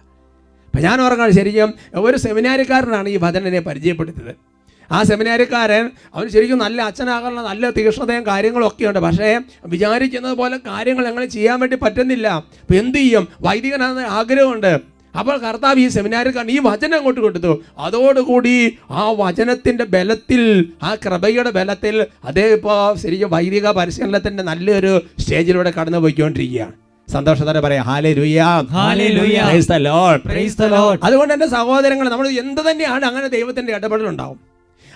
അപ്പം 0.67 0.81
ഞാൻ 0.83 1.01
ഓർക്കാണ് 1.01 1.31
ശരിക്കും 1.31 1.73
ഒരു 1.95 2.17
സെമിനാരിക്കാരനാണ് 2.17 3.09
ഈ 3.09 3.17
വചനനെ 3.25 3.59
പരിചയപ്പെടുത്തിയത്. 3.59 4.33
ആ 4.91 5.03
സെമിനാരിക്കാരൻ 5.03 5.85
അവൻ 6.15 6.25
ശരിക്കും 6.29 6.57
നല്ല 6.57 6.81
അച്ഛനാകാനുള്ള 6.81 7.41
നല്ല 7.41 7.69
തീക്ഷ്ണതയും 7.69 8.25
കാര്യങ്ങളും 8.27 8.67
ഒക്കെയുണ്ട് 8.67 8.99
പക്ഷേ 8.99 9.39
വിചാരിക്കുന്നത് 9.65 10.35
പോലെ 10.41 10.57
കാര്യങ്ങൾ 10.67 11.07
എങ്ങനെ 11.07 11.25
ചെയ്യാൻ 11.25 11.59
വേണ്ടി 11.59 11.77
പറ്റുന്നില്ല. 11.83 12.27
അപ്പം 12.61 12.77
എന്ത് 12.79 12.97
ചെയ്യും? 12.97 13.27
വൈദികനാണെന്ന് 13.41 14.07
ആഗ്രഹമുണ്ട്. 14.19 14.94
അപ്പോൾ 15.19 15.35
കർത്താവ് 15.45 15.81
ഈ 15.83 15.87
സെമിനാറിൽ 15.95 16.51
ഈ 16.55 16.57
വചനം 16.69 16.97
അങ്ങോട്ട് 16.99 17.21
കൊടുത്തു. 17.25 17.51
അതോടുകൂടി 17.85 18.55
ആ 19.01 19.03
വചനത്തിന്റെ 19.21 19.85
ബലത്തിൽ 19.95 20.41
ആ 20.87 20.89
കൃപയുടെ 21.03 21.51
ബലത്തിൽ 21.57 21.95
അതേ 22.29 22.45
ഇപ്പോൾ 22.57 22.79
ശരിക്കും 23.03 23.31
വൈദിക 23.35 23.67
പരിശീലനത്തിന്റെ 23.79 24.43
നല്ലൊരു 24.51 24.93
സ്റ്റേജിലൂടെ 25.21 25.71
കടന്നു 25.77 26.01
പോയിക്കൊണ്ടിരിക്കുകയാണ്. 26.05 26.73
സന്തോഷത്തോടെ 27.07 27.61
പറയാം 27.65 27.85
അതുകൊണ്ട് 31.07 31.33
എന്റെ 31.35 31.47
സഹോദരങ്ങൾ 31.57 32.05
നമ്മൾ 32.13 32.27
എന്ത് 32.43 32.61
തന്നെയാണ് 32.67 33.03
അങ്ങനെ 33.09 33.27
ദൈവത്തിന്റെ 33.35 33.71
ഇടപെടലുണ്ടാവും? 33.77 34.39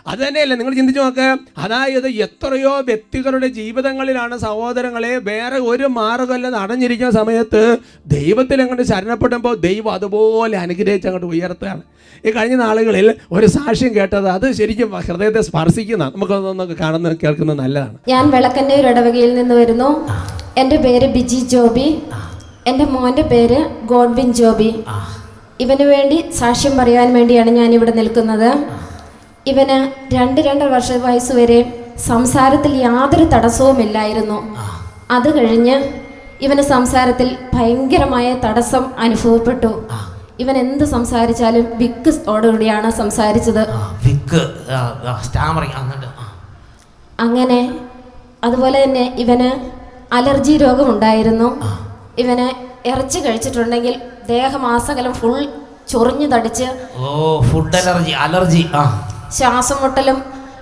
അത് 0.07 0.19
തന്നെയല്ലേ 0.19 0.55
നിങ്ങൾ 0.57 0.73
ചിന്തിച്ചു 0.73 1.01
നോക്ക്. 1.01 1.27
അതായത് 1.57 2.07
എത്രയോ 2.25 2.73
വ്യക്തികളുടെ 2.79 3.47
ജീവിതങ്ങളിലാണ് 3.47 4.37
സഹോദരങ്ങളെ 4.37 5.13
വേറെ 5.17 5.57
ഒരു 5.57 5.83
മാർഗമല്ല 5.83 6.49
നടഞ്ഞിരിക്കുന്ന 6.49 7.11
സമയത്ത് 7.11 7.77
ദൈവത്തിൽ 8.07 8.61
അങ്ങോട്ട് 8.61 8.83
ശരണപ്പെടുമ്പോൾ 8.83 9.55
ദൈവം 9.67 9.91
അതുപോലെ 9.93 10.57
അനുഗ്രഹിച്ച് 10.57 11.07
അങ്ങോട്ട് 11.07 11.27
ഉയർത്തുകയാണ്. 11.27 11.81
ഈ 12.25 12.31
കഴിഞ്ഞ 12.31 12.55
നാളുകളിൽ 12.55 13.15
ഒരു 13.31 13.45
സാക്ഷ്യം 13.45 13.95
കേട്ടത് 13.95 14.29
അത് 14.29 14.51
ശരിക്കും 14.51 14.91
ഹൃദയത്തെ 15.07 15.41
സ്പർശിക്കുന്ന 15.41 16.11
നമുക്ക് 16.15 16.77
കാണുന്ന 16.83 17.15
കേൾക്കുന്നത് 17.23 17.59
നല്ലതാണ്. 17.59 17.97
ഞാൻ 18.07 18.29
വിളക്കന്നൂർ 18.29 18.87
ഇടവകയിൽ 18.87 19.35
നിന്ന് 19.35 19.55
വരുന്നു. 19.55 20.07
എന്റെ 20.57 20.75
പേര് 20.75 21.07
ബിജി 21.13 21.39
ജോബി. 21.53 21.87
എന്റെ 22.67 22.85
മോന്റെ 22.85 23.21
പേര് 23.21 23.59
ഗോഡ്വിൻ 23.85 24.33
ജോബി. 24.33 24.83
ഇവന് 25.59 25.83
വേണ്ടി 25.83 26.25
സാക്ഷ്യം 26.39 26.77
പറയാൻ 26.77 27.13
വേണ്ടിയാണ് 27.13 27.49
ഞാൻ 27.49 27.73
ഇവിടെ 27.73 27.91
നിൽക്കുന്നത് 27.91 28.51
ഇവന് 29.51 29.77
രണ്ട് 30.15 30.39
രണ്ടര 30.47 30.67
വർഷ 30.75 30.91
വയസ്സ് 31.05 31.33
വരെ 31.39 31.59
സംസാരത്തിൽ 32.07 32.73
യാതൊരു 32.87 33.25
തടസ്സവുമില്ലായിരുന്നു. 33.33 34.37
അത് 35.11 35.29
കഴിഞ്ഞ് 35.37 35.75
ഇവന് 36.41 36.63
സംസാരത്തിൽ 36.73 37.37
ഭയങ്കരമായ 37.53 38.27
തടസ്സം 38.45 38.83
അനുഭവപ്പെട്ടു. 39.05 39.71
ഇവൻ 40.39 40.55
എന്ത് 40.57 40.85
സംസാരിച്ചാലും 40.85 41.65
വിക്ക് 41.79 42.11
ഓടുകൂടിയാണ് 42.33 42.89
സംസാരിച്ചത്. 42.91 43.63
വിക്ക് 44.05 44.41
അങ്ങനെ 47.19 47.59
അതുപോലെ 48.43 48.77
തന്നെ 48.83 49.05
ഇവന് 49.17 49.49
അലർജി 50.17 50.53
രോഗമുണ്ടായിരുന്നു. 50.57 51.49
ഇവന് 52.17 52.47
ഇറച്ചി 52.85 53.19
കഴിച്ചിട്ടുണ്ടെങ്കിൽ 53.19 53.95
ദേഹമാസകലം 54.27 55.13
ഫുൾ 55.13 55.35
ചൊറിഞ്ഞു 55.91 56.27
തടിച്ച് 56.33 56.67
ഓ 56.99 57.09
ഫുഡ് 57.49 57.77
അലർജി 57.77 58.13
അലർജി 58.25 58.63
ആ. 58.73 58.83
ശ്വാസം 59.37 59.77
മുട്ടലും 59.81 60.17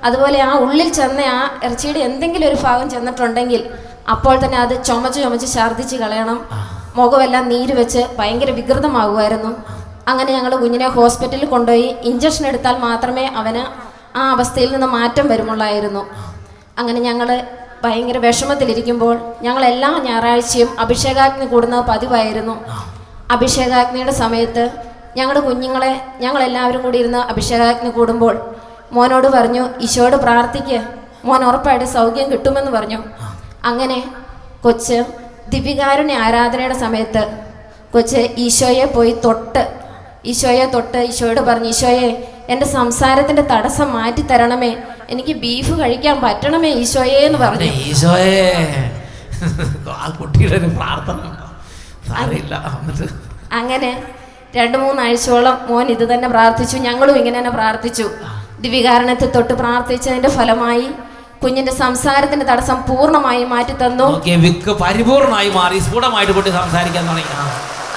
അതുപോലെ 0.06 0.40
ആ 0.48 0.52
ഉള്ളിൽ 0.64 0.90
ചെന്ന 0.98 1.22
ആ 1.36 1.40
ഇറച്ചിയുടെ 1.66 2.00
എന്തെങ്കിലും 2.08 2.48
ഒരു 2.52 2.58
ഭാഗം 2.66 2.88
ചെന്നിട്ടുണ്ടെങ്കിൽ 2.94 3.62
അപ്പോൾ 4.14 4.36
തന്നെ 4.44 4.58
അത് 4.64 4.74
ചുമച്ച് 4.88 5.20
ചുമച്ച് 5.24 5.48
ഛർദ്ദിച്ച് 5.56 5.96
കളയണം. 6.04 6.38
മുഖമെല്ലാം 7.00 7.44
നീര് 7.52 7.74
വെച്ച് 7.80 8.02
ഭയങ്കര 8.20 8.52
വികൃതമാകുമായിരുന്നു. 8.60 9.52
അങ്ങനെ 10.12 10.30
ഞങ്ങൾ 10.38 10.52
കുഞ്ഞിനെ 10.64 10.88
ഹോസ്പിറ്റലിൽ 10.98 11.48
കൊണ്ടുപോയി 11.54 11.88
ഇഞ്ചക്ഷൻ 12.10 12.46
എടുത്താൽ 12.52 12.76
മാത്രമേ 12.88 13.26
അവന് 13.40 13.64
ആ 14.20 14.24
അവസ്ഥയിൽ 14.36 14.70
നിന്ന് 14.76 14.90
മാറ്റം 14.98 15.26
വരുമുള്ളായിരുന്നു. 15.32 16.04
അങ്ങനെ 16.80 17.00
ഞങ്ങൾ 17.08 17.30
ഭയങ്കര 17.84 18.18
വിഷമത്തിലിരിക്കുമ്പോൾ 18.28 19.16
ഞങ്ങൾ 19.46 19.64
എല്ലാ 19.72 19.90
ഞായറാഴ്ചയും 20.08 20.70
അഭിഷേകാഗ്നി 20.84 21.46
കൂടുന്നത് 21.54 21.84
പതിവായിരുന്നു. 21.92 22.56
അഭിഷേകാഗ്നിയുടെ 23.36 24.14
സമയത്ത് 24.24 24.64
ഞങ്ങളുടെ 25.18 25.42
കുഞ്ഞുങ്ങളെ 25.48 25.92
ഞങ്ങളെല്ലാവരും 26.24 26.82
കൂടി 26.86 26.98
ഇരുന്ന് 27.04 27.22
അഭിഷേകാഗ്നി 27.32 27.90
കൂടുമ്പോൾ 27.98 28.36
മോനോട് 28.96 29.28
പറഞ്ഞു 29.36 29.64
ഈശോയോട് 29.86 30.18
പ്രാർത്ഥിക്ക്. 30.26 30.80
മോൻ 31.28 31.42
ഉറപ്പായിട്ട് 31.50 31.88
സൗഖ്യം 31.96 32.28
കിട്ടുമെന്ന് 32.32 32.72
പറഞ്ഞു. 32.72 33.00
അങ്ങനെ 33.70 34.00
കൊച്ച് 34.66 34.98
ദിവ്യകാരുണ്യ 35.54 36.18
ആരാധനയുടെ 36.26 36.78
സമയത്ത് 36.84 37.24
കൊച്ച് 37.94 38.22
ഈശോയെ 38.46 38.86
പോയി 38.96 39.14
തൊട്ട് 39.26 39.64
ഈശോയെ 40.32 40.66
തൊട്ട് 40.76 41.00
ഈശോയോട് 41.10 41.42
പറഞ്ഞു 41.48 41.70
ഈശോയെ 41.74 42.10
എന്റെ 42.54 42.66
സംസാരത്തിന്റെ 42.78 43.44
തടസ്സം 43.52 43.90
മാറ്റി 43.94 44.24
തരണമേ. 44.32 44.72
എനിക്ക് 45.14 45.34
ബീഫ് 45.44 45.74
കഴിക്കാൻ 45.82 46.16
പറ്റണമേ 46.26 46.72
ഈശോയെ 46.84 47.20
എന്ന് 47.28 47.40
പറഞ്ഞു. 47.46 47.70
ഈശോയെ. 47.88 48.44
ആ 50.02 50.06
കുട്ടിയുടെ 50.20 50.56
ഒരു 50.62 50.70
പ്രാർത്ഥന 50.78 51.20
അങ്ങനെ 53.60 53.92
രണ്ട് 54.58 54.78
മൂന്നാഴ്ചയോളം 54.84 55.56
മോൻ 55.70 55.88
ഇത് 55.96 56.06
തന്നെ 56.14 56.28
പ്രാർത്ഥിച്ചു 56.34 56.78
ഞങ്ങളും 56.88 57.16
ഇങ്ങനെ 57.20 57.38
തന്നെ 57.40 57.52
പ്രാർത്ഥിച്ചു. 57.58 58.06
ദിവികാരണത്തെ 58.64 59.28
തൊട്ട് 59.36 59.54
പ്രാർത്ഥിച്ചതിന്റെ 59.54 60.30
ഫലമായി 60.38 60.88
കുഞ്ഞിന്റെ 61.44 61.74
സംസാരത്തിന്റെ 61.82 62.46
തടസ്സം 62.46 62.78
പൂർണമായി 62.90 63.44
മാറ്റി 63.54 63.74
തന്നു. 63.82 64.08
വിക്ക് 64.46 64.72
പരിപൂർണമായി 64.84 65.50
മാറി 65.58 65.80
സ്ഫുടമായിട്ട് 65.80 66.52
സംസാരിക്കാൻ 66.60 67.04
തുടങ്ങി. 67.10 67.36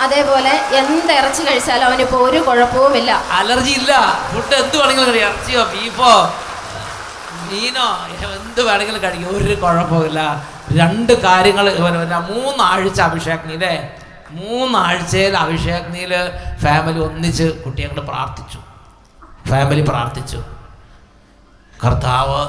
അതേപോലെ 0.05 0.53
എന്ത് 0.81 1.13
ഇറച്ചി 1.13 1.43
കഴിച്ചാലും 1.43 1.87
അവന് 1.87 2.03
ഇപ്പൊ 2.07 2.19
ഒരു 2.29 2.39
കുഴപ്പവും 2.49 2.93
ഇല്ല. 3.01 3.11
അലർജി 3.39 3.73
ഇല്ല. 3.81 3.93
ഫുഡ് 4.33 4.55
എന്ത് 4.63 4.77
വേണമെങ്കിലും 4.81 5.19
ഇറച്ചിയോ 5.27 5.63
ബീഫോ 5.73 6.13
മീനോ 7.51 7.89
എന്ത് 8.39 8.61
വേണമെങ്കിലും 8.69 9.03
കഴിക്കും. 9.03 9.31
ഒരു 9.37 9.55
കുഴപ്പമില്ല 9.65 10.21
രണ്ട് 10.81 11.13
കാര്യങ്ങൾ 11.27 11.67
മൂന്നാഴ്ച 12.31 13.01
അഭിഷേകനിലെ 13.01 13.73
മൂന്നാഴ്ചയിൽ 14.39 15.37
അഭിഷേകനിയിൽ 15.37 16.13
ഫാമിലി 16.65 17.01
ഒന്നിച്ച് 17.09 17.47
കുട്ടിയെ 17.65 17.87
അങ്ങോട്ട് 17.89 18.11
പ്രാർത്ഥിച്ചു. 18.11 18.59
ഫാമിലി 19.51 19.83
പ്രാർത്ഥിച്ചു. 19.91 20.41
കർത്താവ് 21.85 22.41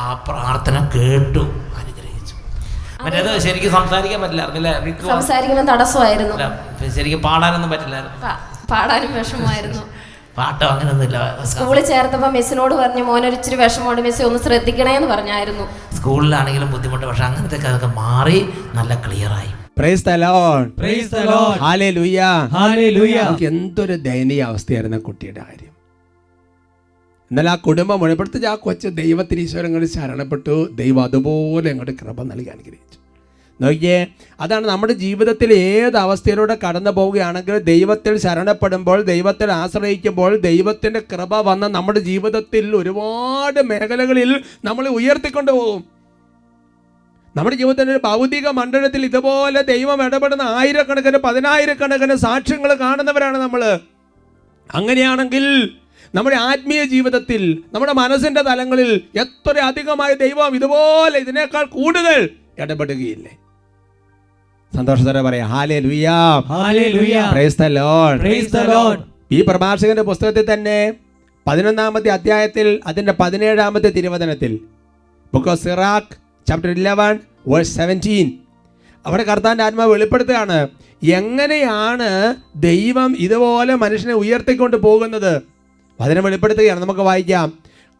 ആ 0.00 0.04
പ്രാർത്ഥന 0.28 0.76
കേട്ടു 0.94 1.42
അനുഗ്രഹിച്ചു. 1.80 2.34
മറ്റേത് 3.02 3.30
ശരിക്കും 3.46 3.72
സംസാരിക്കാൻ 3.72 4.20
പറ്റില്ലായിരുന്നു 4.22 5.10
സംസാരിക്കുമ്പോൾ 5.12 5.68
തടസ്സമായിരുന്നു. 5.72 6.36
ശരിക്കും 6.96 7.22
പാടാനൊന്നും 7.28 7.70
പറ്റില്ലായിരുന്നു. 7.70 8.16
പാടാനും 8.72 9.14
വിഷമമായിരുന്നു. 9.18 9.82
പാട്ടോ 10.38 10.66
അങ്ങനെയൊന്നുമില്ല 10.66 11.18
സ്കൂളിൽ 11.52 11.84
ചേർത്തപ്പോൾ 11.86 12.30
മിസ്സിനോട് 12.30 12.74
പറഞ്ഞു 12.80 13.02
മോനൊരിച്ചിരി 13.02 13.56
വിഷമമുണ്ട് 13.62 14.02
മിസ്സി 14.02 14.22
ഒന്ന് 14.22 14.40
ശ്രദ്ധിക്കണേ 14.44 14.92
എന്ന് 14.98 15.08
പറഞ്ഞായിരുന്നു. 15.14 15.64
സ്കൂളിലാണെങ്കിലും 15.96 16.68
ബുദ്ധിമുട്ട് 16.72 17.06
പക്ഷെ 17.06 17.24
അങ്ങനത്തെ 17.24 17.58
അതൊക്കെ 17.68 17.90
മാറി 18.02 18.38
നല്ല 18.74 18.94
ക്ലിയറായി 19.06 19.52
പ്രൈസ് 19.78 20.04
പ്രൈസ്. 20.78 21.14
നമുക്ക് 23.22 23.44
എന്തൊരു 23.44 23.92
ദയനീയ 23.92 24.42
അവസ്ഥയായിരുന്നു 24.42 24.96
ആ 24.96 25.00
കുട്ടിയുടെ 25.00 25.40
കാര്യം. 25.40 25.74
എന്നാൽ 27.30 27.48
ആ 27.48 27.54
കുടുംബം 27.54 28.00
മുഴപ്പെടുത്തി 28.00 28.44
ആ 28.44 28.54
കൊച്ച് 28.54 28.88
ദൈവത്തിന് 28.88 29.40
ഈശ്വരങ്ങളിൽ 29.40 29.88
ശരണപ്പെട്ടു. 29.88 30.68
ദൈവം 30.74 31.02
അതുപോലെ 31.02 31.70
അങ്ങോട്ട് 31.70 31.94
കൃപ 32.02 32.22
നൽകി 32.22 32.48
അനുഗ്രഹിച്ചു. 32.48 32.98
നോക്കിയേ 33.60 34.06
അതാണ് 34.40 34.66
നമ്മുടെ 34.66 34.92
ജീവിതത്തിൽ 34.92 35.52
ഏത് 35.52 35.96
അവസ്ഥയിലൂടെ 35.96 36.56
കടന്നു 36.64 36.90
പോവുകയാണെങ്കിൽ 36.90 37.58
ദൈവത്തിൽ 37.58 38.16
ശരണപ്പെടുമ്പോൾ 38.16 39.02
ദൈവത്തിൽ 39.02 39.50
ആശ്രയിക്കുമ്പോൾ 39.52 40.40
ദൈവത്തിന്റെ 40.40 41.00
കൃപ 41.12 41.34
വന്ന 41.34 41.68
നമ്മുടെ 41.68 42.00
ജീവിതത്തിൽ 42.00 42.76
ഒരുപാട് 42.76 43.60
മേഖലകളിൽ 43.62 44.32
നമ്മൾ 44.64 44.88
ഉയർത്തിക്കൊണ്ടു 44.88 45.52
പോകും 45.52 45.97
നമ്മുടെ 47.38 47.56
ജീവിതത്തിന്റെ 47.56 47.92
ഒരു 47.92 48.02
ഭൗതിക 48.04 48.48
മണ്ഡലത്തിൽ 48.50 49.02
ഇതുപോലെ 49.06 49.62
ദൈവം 49.62 49.98
ഇടപെടുന്ന 50.04 50.44
ആയിരക്കണക്കിന് 50.58 51.18
പതിനായിരക്കണക്കിന് 51.18 52.14
സാക്ഷ്യങ്ങൾ 52.24 52.70
കാണുന്നവരാണ് 52.76 53.38
നമ്മൾ. 53.38 53.62
അങ്ങനെയാണെങ്കിൽ 54.70 55.44
നമ്മുടെ 56.14 56.36
ആത്മീയ 56.44 56.82
ജീവിതത്തിൽ 56.84 57.42
നമ്മുടെ 57.74 57.92
മനസ്സിന്റെ 57.92 58.42
തലങ്ങളിൽ 58.42 58.90
എത്ര 59.14 59.54
അധികമായ 59.66 60.12
ദൈവം 60.14 60.54
ഇതുപോലെ 60.56 61.18
ഇതിനേക്കാൾ 61.18 61.64
കൂടുതൽ 61.68 62.18
ഇടപെടുകയില്ലേ? 62.58 63.32
സന്തോഷത്തോടെ 64.72 65.22
പറയാം 65.22 65.48
hallelujah 65.80 66.16
praise 67.32 67.58
the 67.60 67.66
Lord 67.76 68.18
praise 68.20 68.64
Lord 68.70 69.02
ഈ 69.30 69.40
പ്രഭാഷകന്റെ 69.42 70.02
പുസ്തകത്തിൽ 70.02 70.46
തന്നെ 70.52 70.78
പതിനൊന്നാമത്തെ 71.46 72.10
അധ്യായത്തിൽ 72.10 72.80
അതിന്റെ 72.86 73.12
പതിനേഴാമത്തെ 73.20 73.90
തിരുവചനത്തിൽ 73.90 74.52
book 75.32 75.48
of 75.48 75.60
Sirach 75.64 76.14
chapter 76.46 76.70
eleven 76.70 77.14
verse 77.46 77.76
seventeen 77.76 78.32
അവിടെ 79.06 79.22
കർത്താന്റെ 79.22 79.64
ആത്മാവ് 79.64 79.92
വെളിപ്പെടുത്തുകയാണ്. 79.92 80.68
എങ്ങനെയാണ് 81.02 82.36
ദൈവം 82.56 83.16
ഇതുപോലെ 83.18 83.74
മനുഷ്യനെ 83.74 84.14
ഉയർത്തിക്കൊണ്ട് 84.14 84.76
പോകുന്നത്? 84.76 85.42
അതിനെ 86.00 86.20
വെളിപ്പെടുത്തുകയാണ്. 86.20 86.80
നമുക്ക് 86.80 87.00
വായിക്കാം. 87.00 87.52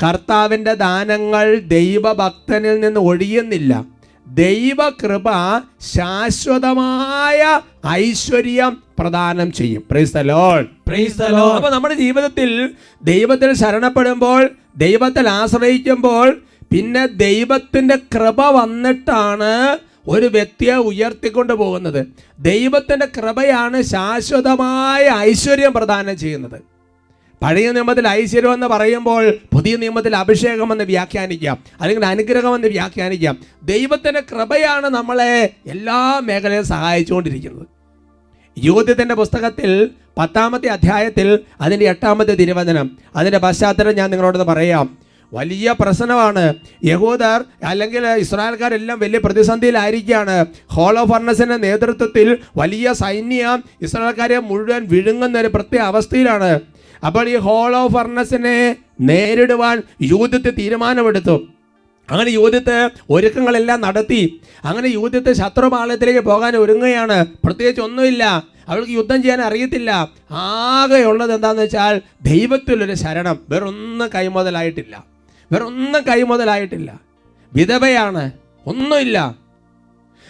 കർത്താവിന്റെ 0.03 0.74
ദാനങ്ങൾ 0.74 1.59
ദൈവഭക്തനിൽ 1.59 2.81
നിന്ന് 2.81 3.01
ഒഴിയുന്നില്ല. 3.01 3.85
ദൈവകൃപ 4.27 5.24
ശാശ്വതമായ 5.81 7.61
ഐശ്വര്യം 7.87 8.83
പ്രദാനം 8.98 9.53
ചെയ്യും. 9.53 9.83
അപ്പൊ 11.57 11.70
നമ്മുടെ 11.70 11.94
ജീവിതത്തിൽ 11.94 12.74
ദൈവത്തിൽ 13.03 13.53
ശരണപ്പെടുമ്പോൾ 13.53 14.51
ദൈവത്തിൽ 14.77 15.29
ആശ്രയിക്കുമ്പോൾ 15.29 16.42
പിന്നെ 16.70 17.07
ദൈവത്തിന്റെ 17.07 17.96
കൃപ 17.96 18.40
വന്നിട്ടാണ് 18.40 19.78
ഒരു 20.09 20.26
വ്യക്തിയെ 20.26 20.74
ഉയർത്തിക്കൊണ്ട് 20.74 21.52
പോകുന്നത്. 21.52 22.07
ദൈവത്തിന്റെ 22.38 23.07
കൃപയാണ് 23.07 23.83
ശാശ്വതമായ 23.83 25.09
ഐശ്വര്യം 25.09 25.72
പ്രദാനം 25.72 26.18
ചെയ്യുന്നത്. 26.18 26.61
പഴയ 27.42 27.70
നിയമത്തിൽ 27.70 28.09
ഐശ്വര്യം 28.09 28.54
എന്ന് 28.54 28.66
പറയുമ്പോൾ 28.66 29.31
പുതിയ 29.54 29.76
നിയമത്തിൽ 29.76 30.16
അഭിഷേകം 30.16 30.72
എന്ന് 30.72 30.85
വ്യാഖ്യാനിക്കാം 30.85 31.64
അല്ലെങ്കിൽ 31.81 32.07
അനുഗ്രഹം 32.07 32.54
എന്ന് 32.54 32.68
വ്യാഖ്യാനിക്കാം. 32.68 33.38
ദൈവത്തിന്റെ 33.62 34.20
കൃപയാണ് 34.20 34.87
നമ്മളെ 34.87 35.50
എല്ലാ 35.66 36.20
മേഖലയും 36.24 36.64
സഹായിച്ചുകൊണ്ടിരിക്കുന്നത്. 36.64 37.66
യൂഥത്തിന്റെ 38.59 39.14
പുസ്തകത്തിൽ 39.14 39.90
പത്താമത്തെ 40.18 40.66
അധ്യായത്തിൽ 40.66 41.38
അതിന്റെ 41.61 41.87
എട്ടാമത്തെ 41.88 42.35
തിരുവചനം 42.35 42.98
അതിന്റെ 43.16 43.38
പശ്ചാത്തലം 43.38 43.94
ഞാൻ 43.94 44.11
നിങ്ങളോടൊന്ന് 44.11 44.44
പറയാം. 44.44 45.08
വലിയ 45.32 45.74
പ്രശ്നമാണ്. 45.80 46.54
യഹൂദർ 46.84 47.44
അല്ലെങ്കിൽ 47.64 48.06
ഇസ്രായേൽക്കാരെല്ലാം 48.06 48.98
വലിയ 48.98 49.18
പ്രതിസന്ധിയിലായിരിക്കുകയാണ്. 49.18 50.46
ഹോളോ 50.66 51.04
ഫർണസിന്റെ 51.04 51.56
നേതൃത്വത്തിൽ 51.56 52.38
വലിയ 52.56 52.92
സൈന്യം 52.92 53.64
ഇസ്രായേൽക്കാരെ 53.82 54.38
മുഴുവൻ 54.38 54.88
വിഴുങ്ങുന്ന 54.88 55.38
ഒരു 55.38 55.48
പ്രത്യേക 55.48 55.82
അവസ്ഥയിലാണ്. 55.82 56.60
അപ്പോൾ 57.06 57.28
ഈ 57.28 57.36
ഹോളോ 57.36 57.88
ഫർണസിനെ 57.88 58.76
നേരിടുവാൻ 59.00 59.82
യൂതത്തെ 60.02 60.50
തീരുമാനമെടുത്തു. 60.50 61.48
അങ്ങനെ 62.10 62.30
യൂതത്തെ 62.30 62.90
ഒരുക്കങ്ങളെല്ലാം 63.10 63.80
നടത്തി. 63.80 64.40
അങ്ങനെ 64.64 64.86
യൂതത്തെ 64.88 65.32
ശത്രുപാളയത്തിലേക്ക് 65.32 66.20
പോകാൻ 66.20 66.56
ഒരുങ്ങുകയാണ്. 66.56 67.26
പ്രത്യേകിച്ച് 67.44 67.82
ഒന്നുമില്ല. 67.82 68.44
അവൾക്ക് 68.68 68.90
യുദ്ധം 68.90 69.22
ചെയ്യാൻ 69.22 69.40
അറിയത്തില്ല. 69.40 70.10
ആകെ 70.30 71.02
ഉള്ളത് 71.02 71.34
എന്താണെന്ന് 71.34 71.62
വെച്ചാൽ 71.62 72.02
ദൈവത്തിലൊരു 72.22 72.94
ശരണം. 72.94 73.38
വേറൊന്നും 73.48 74.08
കൈമുതലായിട്ടില്ല. 74.14 75.17
വേറൊന്നും 75.52 76.02
കൈമുതലായിട്ടില്ല. 76.02 77.00
വിധവയാണ് 77.54 78.30
ഒന്നുമില്ല. 78.66 79.34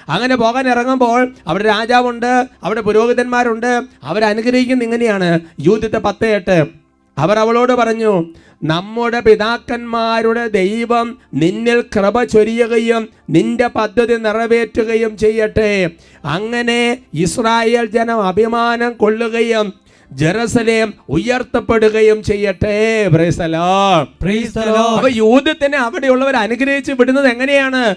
അങ്ങനെ 0.09 0.37
പോകാൻ 0.37 0.69
ഇറങ്ങുമ്പോൾ 0.69 1.35
അവിടെ 1.47 1.65
രാജാവുണ്ട് 1.65 2.49
അവിടെ 2.63 2.81
പുരോഹിതന്മാരുണ്ട് 2.81 3.83
അവരനുഗ്രഹിക്കുന്ന 4.03 4.85
ഇങ്ങനെയാണ്. 4.85 5.41
യൂത്തിത്തെ 5.61 5.99
പത്ത് 5.99 6.27
എട്ട്. 6.27 6.67
അവർ 7.19 7.39
അവളോട് 7.39 7.73
പറഞ്ഞു 7.73 8.35
നമ്മുടെ 8.63 9.21
പിതാക്കന്മാരുടെ 9.21 10.49
ദൈവം 10.49 11.19
നിന്നിൽ 11.35 11.81
കൃപ 11.81 12.25
ചൊരിയുകയും 12.25 13.09
നിന്റെ 13.31 13.67
പദ്ധതി 13.67 14.15
നിറവേറ്റുകയും 14.15 15.17
ചെയ്യട്ടെ. 15.17 15.91
അങ്ങനെ 16.25 16.99
ഇസ്രായേൽ 17.15 17.87
ജനം 17.87 18.23
അഭിമാനം 18.23 18.93
കൊള്ളുകയും 18.93 19.88
ജെറുസലേം 20.13 20.95
ഉയർത്തപ്പെടുകയും 21.09 22.23
ചെയ്യട്ടെ. 22.23 23.09
അപ്പൊ 24.97 25.09
യൂതത്തിനെ 25.09 25.79
അവിടെയുള്ളവർ 25.79 26.37
അനുഗ്രഹിച്ച് 26.37 26.93
വിടുന്നത് 26.93 27.29
എങ്ങനെയാണ്? 27.29 27.95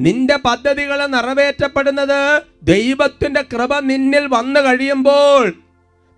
നിന്റെ 0.00 0.36
പദ്ധതികൾ 0.36 1.06
നിറവേറ്റപ്പെടുന്നത് 1.06 2.42
ദൈവത്തിന്റെ 2.62 3.42
കൃപ 3.42 3.78
നിന്നിൽ 3.78 4.26
വന്നു 4.26 4.60
കഴിയുമ്പോൾ 4.60 5.61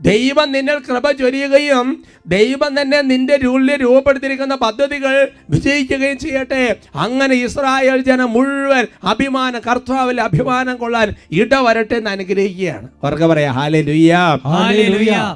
ദൈവം 0.04 0.48
നിന്നിൽ 0.52 0.78
കൃപ 0.78 1.10
ചൊരിയുകയും 1.10 1.86
ദൈവം 2.26 2.80
തന്നെ 2.80 3.00
നിന്റെ 3.10 3.36
ഉള്ളിൽ 3.46 3.76
രൂപപ്പെടുത്തിയിരിക്കുന്ന 3.82 4.54
പദ്ധതികൾ 4.54 5.14
വിജയിക്കുകയും 5.50 6.18
ചെയ്യട്ടെ. 6.18 6.76
അങ്ങനെ 6.94 7.34
ഇസ്രായേൽ 7.34 8.00
ജനം 8.08 8.32
മുഴുവൻ 8.32 8.84
അഭിമാനം 9.04 9.60
കർത്താവിൽ 9.70 10.20
അഭിമാനം 10.20 10.76
കൊള്ളാൻ 10.76 11.14
ഇടവരട്ടെ 11.32 11.94
എന്ന് 11.94 12.10
അനുഗ്രഹിക്കുകയാണ്. 12.10 12.88
അവർക്ക് 13.02 13.24
പറയാം 13.24 13.54
ഹാലേ 13.54 13.82
ലുയ്യ 13.82 14.14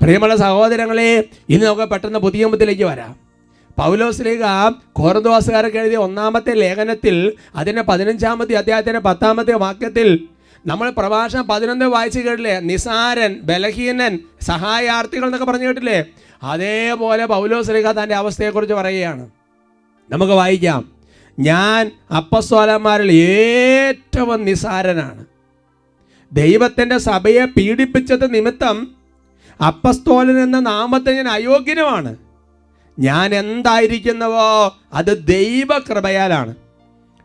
പ്രിയമുള്ള 0.02 0.36
സഹോദരങ്ങളെ 0.36 1.10
ഇന്ന് 1.48 1.66
നമുക്ക് 1.66 1.88
പെട്ടെന്ന് 1.90 2.18
പുതിയ 2.18 2.46
മുത്തിലേക്ക് 2.46 2.84
വരാം. 2.84 3.12
പൗലോസ്ലീഗ 3.78 4.44
കോറന്തോസുകാരൊക്കെ 4.92 5.78
എഴുതിയ 5.78 5.96
ഒന്നാമത്തെ 5.96 6.52
ലേഖനത്തിൽ 6.54 7.32
അതിന്റെ 7.56 7.82
പതിനഞ്ചാമത്തെ 7.82 8.54
അദ്ദേഹത്തിന്റെ 8.54 9.00
പത്താമത്തെ 9.00 9.54
വാക്യത്തിൽ 9.64 10.08
നമ്മൾ 10.66 10.90
പ്രഭാഷണം 10.90 11.46
പതിനൊന്ന് 11.46 11.84
വായിച്ച് 11.84 12.20
കേട്ടില്ലേ? 12.20 12.60
നിസാരൻ 12.60 13.40
ബലഹീനൻ 13.42 14.18
സഹായാർത്ഥികൾ 14.42 15.24
എന്നൊക്കെ 15.24 15.46
പറഞ്ഞു 15.46 15.66
കേട്ടില്ലേ? 15.66 16.04
അതേപോലെ 16.42 17.26
പൗലോസ്ലീഗ 17.26 17.92
തന്റെ 17.92 18.14
അവസ്ഥയെക്കുറിച്ച് 18.14 18.74
പറയുകയാണ്. 18.74 19.30
നമുക്ക് 20.10 20.32
വായിക്കാം. 20.32 20.92
ഞാൻ 21.38 21.90
അപ്പസ്വലന്മാരിൽ 22.16 23.12
ഏറ്റവും 23.12 24.44
നിസാരനാണ്. 24.44 25.24
ദൈവത്തിന്റെ 26.32 26.98
സഭയെ 26.98 27.44
പീഡിപ്പിച്ചത് 27.44 28.34
നിമിത്തം 28.34 28.94
അപ്പസ്തോലൻ 29.66 30.42
എന്ന 30.42 30.60
നാമത്തെ 30.60 31.12
ഞാൻ 31.12 31.28
അയോഗ്യനുമാണ്. 31.28 32.16
ഞാൻ 32.98 33.34
എന്തായിരിക്കുന്നവോ 33.34 34.76
അത് 34.92 35.26
ദൈവകൃപയാലാണ്. 35.26 36.54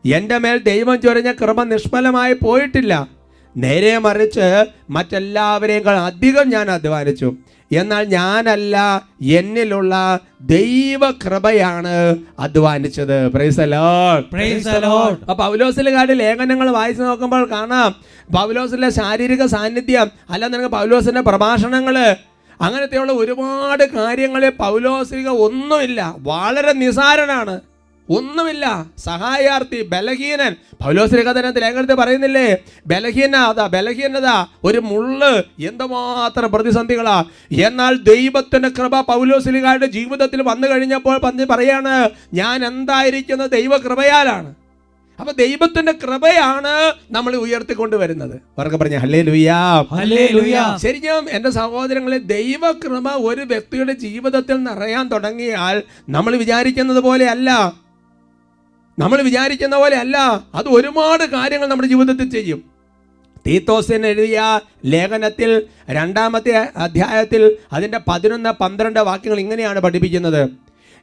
എന്റെ 0.06 0.38
മേൽ 0.38 0.58
ദൈവം 0.58 1.02
ചൊരിഞ്ഞ 1.02 1.32
കൃപ 1.32 1.63
നിഷ്ഫലമായി 1.63 2.34
പോയിട്ടില്ല. 2.34 3.22
നേരെ 3.57 3.97
മറിച്ച് 3.97 4.65
മറ്റെല്ലാവരെയും 4.89 5.89
അധികം 5.89 6.49
ഞാൻ 6.49 6.71
അധ്വാനിച്ചു. 6.71 7.33
എന്നാൽ 7.71 8.03
ഞാനല്ല 8.05 9.03
എന്നിലുള്ള 9.21 10.19
ദൈവകൃപയാണ് 10.41 12.17
അധ്വാനിച്ചത്. 12.39 13.27
പൗലോസിലുകാരുടെ 15.33 16.13
ലേഖനങ്ങൾ 16.13 16.69
വായിച്ചു 16.69 17.03
നോക്കുമ്പോൾ 17.03 17.49
കാണാം. 17.49 17.95
പൗലോസിലെ 18.33 18.89
ശാരീരിക 18.89 19.45
സാന്നിധ്യം 19.45 20.11
അല്ല 20.29 20.47
നിനക്ക് 20.47 20.67
പൗലോസിന്റെ 20.67 21.21
പ്രഭാഷണങ്ങൾ 21.21 22.15
അങ്ങനത്തെയുള്ള 22.61 23.11
ഒരുപാട് 23.11 23.89
കാര്യങ്ങളിൽ 23.89 24.49
പൗലോസിക 24.49 25.27
ഒന്നുമില്ല. 25.27 26.15
വളരെ 26.17 26.73
നിസാരനാണ്. 26.73 27.59
ഒന്നുമില്ല. 28.09 28.85
സഹായാർത്ഥി 28.97 29.81
ബലഹീനൻ. 29.81 30.55
പൗലോസിക 30.83 31.21
കഥനത്തിൽ 31.21 31.61
ലേഖനത്തിൽ 31.61 31.95
പറയുന്നില്ലേ 31.95 32.57
ബലഹീനത 32.87 33.61
ബലഹീനത 33.67 34.29
ഒരു 34.63 34.77
മുള്ള് 34.77 35.43
എന്തുമാത്രം 35.59 36.51
പ്രതിസന്ധികളാ. 36.51 37.23
എന്നാൽ 37.51 37.95
ദൈവത്തിന്റെ 37.95 38.69
കൃപ 38.69 39.01
പൗലോസിലികാരുടെ 39.01 39.85
ജീവിതത്തിൽ 39.85 40.41
വന്നു 40.41 40.67
കഴിഞ്ഞപ്പോൾ 40.67 41.17
പറഞ്ഞ് 41.17 41.45
പറയാണ് 41.45 42.09
ഞാൻ 42.33 42.65
എന്തായിരിക്കുന്നത് 42.65 43.51
ദൈവകൃപയാലാണ്. 43.51 44.55
അപ്പൊ 45.19 45.33
ദൈവത്തിന്റെ 45.33 45.91
കൃപയാണ് 45.91 46.93
നമ്മൾ 47.11 47.35
ഉയർത്തിക്കൊണ്ടുവരുന്നത് 47.35 48.41
അവർക്ക് 48.59 48.75
പറഞ്ഞ 48.75 48.97
ഹലേ 48.97 49.21
ലുയാ. 49.21 49.59
ശരിക്കും 50.77 51.25
എന്റെ 51.29 51.49
സഹോദരങ്ങളെ 51.49 52.17
ദൈവകൃപ 52.17 53.09
ഒരു 53.09 53.41
വ്യക്തിയുടെ 53.41 53.93
ജീവിതത്തിൽ 53.93 54.63
നിറയാൻ 54.63 55.07
തുടങ്ങിയാൽ 55.07 55.83
നമ്മൾ 56.09 56.35
വിചാരിക്കുന്നത് 56.35 56.99
പോലെയല്ല 56.99 57.83
നമ്മൾ 58.99 59.21
വിചാരിക്കുന്ന 59.21 59.77
പോലെ 59.77 59.95
അല്ല 59.95 60.17
അത് 60.56 60.67
ഒരുപാട് 60.67 61.23
കാര്യങ്ങൾ 61.23 61.67
നമ്മുടെ 61.67 61.89
ജീവിതത്തിൽ 61.89 62.29
ചെയ്യും. 62.29 62.63
തീത്തോസിന് 63.47 64.08
എഴുതിയ 64.08 64.60
ലേഖനത്തിൽ 64.86 65.63
രണ്ടാമത്തെ 65.89 66.69
അധ്യായത്തിൽ 66.77 67.58
അതിന്റെ 67.73 67.99
പതിനൊന്ന് 68.08 68.49
പന്ത്രണ്ട് 68.49 68.99
വാക്യങ്ങൾ 68.99 69.39
ഇങ്ങനെയാണ് 69.39 69.79
പഠിപ്പിക്കുന്നത്. 69.79 70.49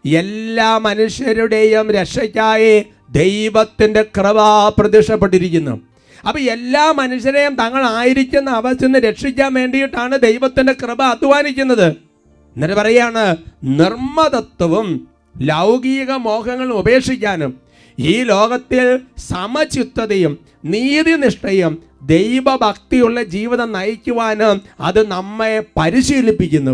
എല്ലാ 0.07 0.79
മനുഷ്യരുടെയും 0.79 1.90
രക്ഷയ്ക്കായി 1.90 2.87
ദൈവത്തിന്റെ 3.11 4.03
കൃപ 4.03 4.68
പ്രത്യക്ഷപ്പെട്ടിരിക്കുന്നു. 4.68 5.81
അപ്പോൾ 6.29 6.40
എല്ലാ 6.40 6.92
മനുഷ്യരെയും 6.92 7.55
തങ്ങളായിരിക്കുന്ന 7.55 8.50
അവസ്ഥ 8.50 8.85
നിന്ന് 8.85 8.98
രക്ഷിക്കാൻ 8.98 9.55
വേണ്ടിയിട്ടാണ് 9.55 10.18
ദൈവത്തിന്റെ 10.18 10.72
കൃപ 10.72 11.03
അധ്വാനിക്കുന്നത്. 11.03 11.87
എന്നിട്ട് 11.87 12.74
പറയാണ് 12.74 13.37
നിർമ്മതത്വവും 13.64 15.09
ലൗകിക 15.40 16.11
മോഹങ്ങളും 16.11 16.79
ഉപേക്ഷിക്കാനും. 16.79 17.69
ഈ 17.98 18.22
ലോകത്തിൽ 18.22 19.00
സമചിത്തതയും 19.18 20.38
നീതിനിഷ്ഠയും 20.64 21.83
ദൈവഭക്തിയുള്ള 22.03 23.22
ജീവിതം 23.22 23.72
നയിക്കുവാനും 23.72 24.62
അത് 24.81 25.09
നമ്മെ 25.09 25.62
പരിശീലിപ്പിക്കുന്നു. 25.76 26.70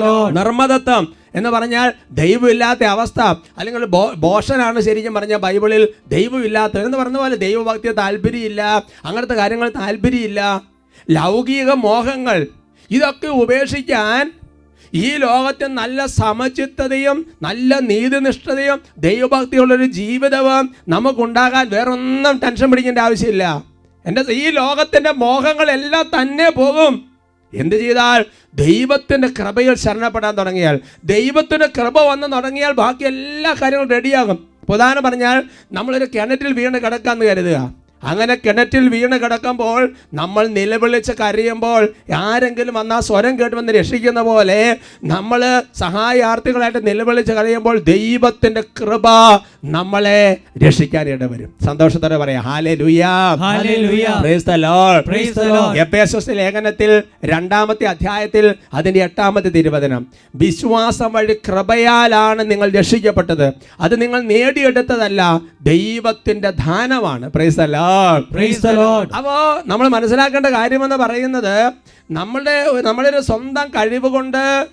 Lord. 0.00 0.38
നിർമ്മതത്വം 0.38 1.14
എന്ന് 1.34 1.50
പറഞ്ഞാൽ 1.50 1.92
ദൈവമില്ലാത്ത 2.10 2.84
അവസ്ഥ. 2.84 3.20
അല്ലെങ്കിൽ 3.58 3.84
ബോ- 3.84 4.14
ബോഷനാണ് 4.14 4.80
ശരിക്കും 4.80 5.14
പറഞ്ഞ 5.14 5.36
ബൈബിളിൽ 5.36 5.88
ദൈവമില്ലാത്ത 6.08 6.78
എന്ന് 6.78 6.98
പറഞ്ഞ 6.98 7.16
പോലെ 7.16 7.36
ദൈവഭക്തി 7.36 7.92
താല്പര്യമില്ല. 7.92 8.84
അങ്ങനത്തെ 9.04 9.34
കാര്യങ്ങൾ 9.34 9.68
താല്പര്യമില്ല. 9.68 10.62
ലൗകിക 11.10 11.70
മോഹങ്ങൾ 11.70 12.46
ഇതൊക്കെ 12.90 13.26
ഉപേക്ഷിക്കാൻ 13.26 14.32
ഈ 14.94 15.16
ലോകത്തെ 15.16 15.66
നല്ല 15.66 16.06
സമചിത്തതയും 16.06 17.26
നല്ല 17.42 17.78
നീതിനിഷ്ഠതയും 17.78 18.80
ദൈവഭക്തിയുള്ളൊരു 18.98 19.84
ജീവിതവും 19.84 20.74
നമുക്കുണ്ടാകാൻ 20.88 21.68
വേറൊന്നും 21.70 22.38
ടെൻഷൻ 22.38 22.70
പിടിക്കേണ്ട 22.70 22.98
ആവശ്യമില്ല. 22.98 23.64
എന്റെ 24.06 24.22
ഈ 24.32 24.50
ലോകത്തിന്റെ 24.50 25.12
മോഹങ്ങളെല്ലാം 25.12 26.22
തന്നെ 26.22 26.50
പോകും. 26.50 27.12
എന്ത് 27.54 27.76
ചെയ്താൽ 27.76 28.24
ദൈവത്തിന്റെ 28.54 29.28
കൃപയിൽ 29.28 29.74
ശരണപ്പെടാൻ 29.74 30.34
തുടങ്ങിയാൽ 30.34 30.80
ദൈവത്തിന്റെ 31.04 31.66
കൃപ 31.66 32.00
വന്ന് 32.00 32.32
തുടങ്ങിയാൽ 32.32 32.72
ബാക്കി 32.72 33.04
എല്ലാ 33.04 33.54
കാര്യങ്ങളും 33.62 33.90
റെഡിയാകും 33.90 34.48
പ്രധാനം 34.68 35.02
പറഞ്ഞാൽ 35.02 35.42
നമ്മളൊരു 35.72 36.04
കിണറ്റിൽ 36.04 36.52
വീണ് 36.52 36.74
കിടക്കാമെന്ന് 36.74 37.26
കരുതുക. 37.26 37.81
അങ്ങനെ 38.02 38.34
കിണറ്റിൽ 38.34 38.88
വീണ് 38.88 39.12
കിടക്കുമ്പോൾ 39.12 39.92
നമ്മൾ 40.14 40.46
നിലവിളിച്ച് 40.46 41.12
കരയുമ്പോൾ 41.12 41.88
ആരെങ്കിലും 42.14 42.74
വന്ന് 42.74 42.94
ആ 42.94 43.00
സ്വരം 43.00 43.40
കേട്ട് 43.40 43.56
വന്ന് 43.56 43.72
രക്ഷിക്കുന്ന 43.72 44.20
പോലെ 44.20 44.76
നമ്മൾ 45.04 45.62
സഹായാർത്ഥികളായിട്ട് 45.78 46.86
നിലവിളിച്ച് 46.86 47.32
കരയുമ്പോൾ 47.32 47.78
ദൈവത്തിന്റെ 47.78 48.60
കൃപ 48.60 49.06
നമ്മളെ 49.64 50.36
രക്ഷിക്കാൻ 50.66 51.08
ഇടവരും. 51.08 51.54
സന്തോഷത്തോടെ 51.66 52.16
പറയാം. 52.16 52.44
ഹാലേ 52.44 52.74
ലുയാ 52.74 53.12
Hallelujah. 53.42 54.14
Praise 54.24 54.44
the 54.46 54.56
Lord. 54.56 55.04
Praise 55.06 55.36
the 55.36 55.48
Lord. 55.48 55.76
Ephesus 55.78 56.30
ലേഖനത്തിൽ 56.30 57.02
രണ്ടാമത്തെ 57.24 57.84
അധ്യായത്തിൽ 57.84 58.54
അതിന്റെ 58.74 59.00
എട്ടാമത്തെ 59.00 59.48
തിരുവചനം. 59.48 60.06
വിശ്വാസം 60.34 61.12
വഴി 61.12 61.34
കൃപയാലാണ് 61.34 62.50
നിങ്ങൾ 62.50 62.70
രക്ഷിക്കപ്പെട്ടത്. 62.70 63.52
അത് 63.80 64.02
നിങ്ങൾ 64.02 64.20
നേടിയെടുത്തതല്ല 64.20 65.40
ദൈവത്തിന്റെ 65.62 66.50
ദാനമാണ്. 66.50 67.30
പ്രൈസ് 67.30 67.58
the 67.58 67.66
അപ്പോൾ 69.14 69.62
നമ്മൾ 69.66 69.88
മനസ്സിലാക്കേണ്ട 69.88 70.46
കാര്യം 70.46 70.84
എന്ന് 70.84 70.96
പറയുന്നത് 70.96 71.72
നമ്മളുടെ 72.10 72.56
നമ്മുടെ 72.82 73.08
ഒരു 73.08 73.20
സ്വന്തം 73.20 73.68
കഴിവ് 73.68 74.08
കൊണ്ട് 74.08 74.66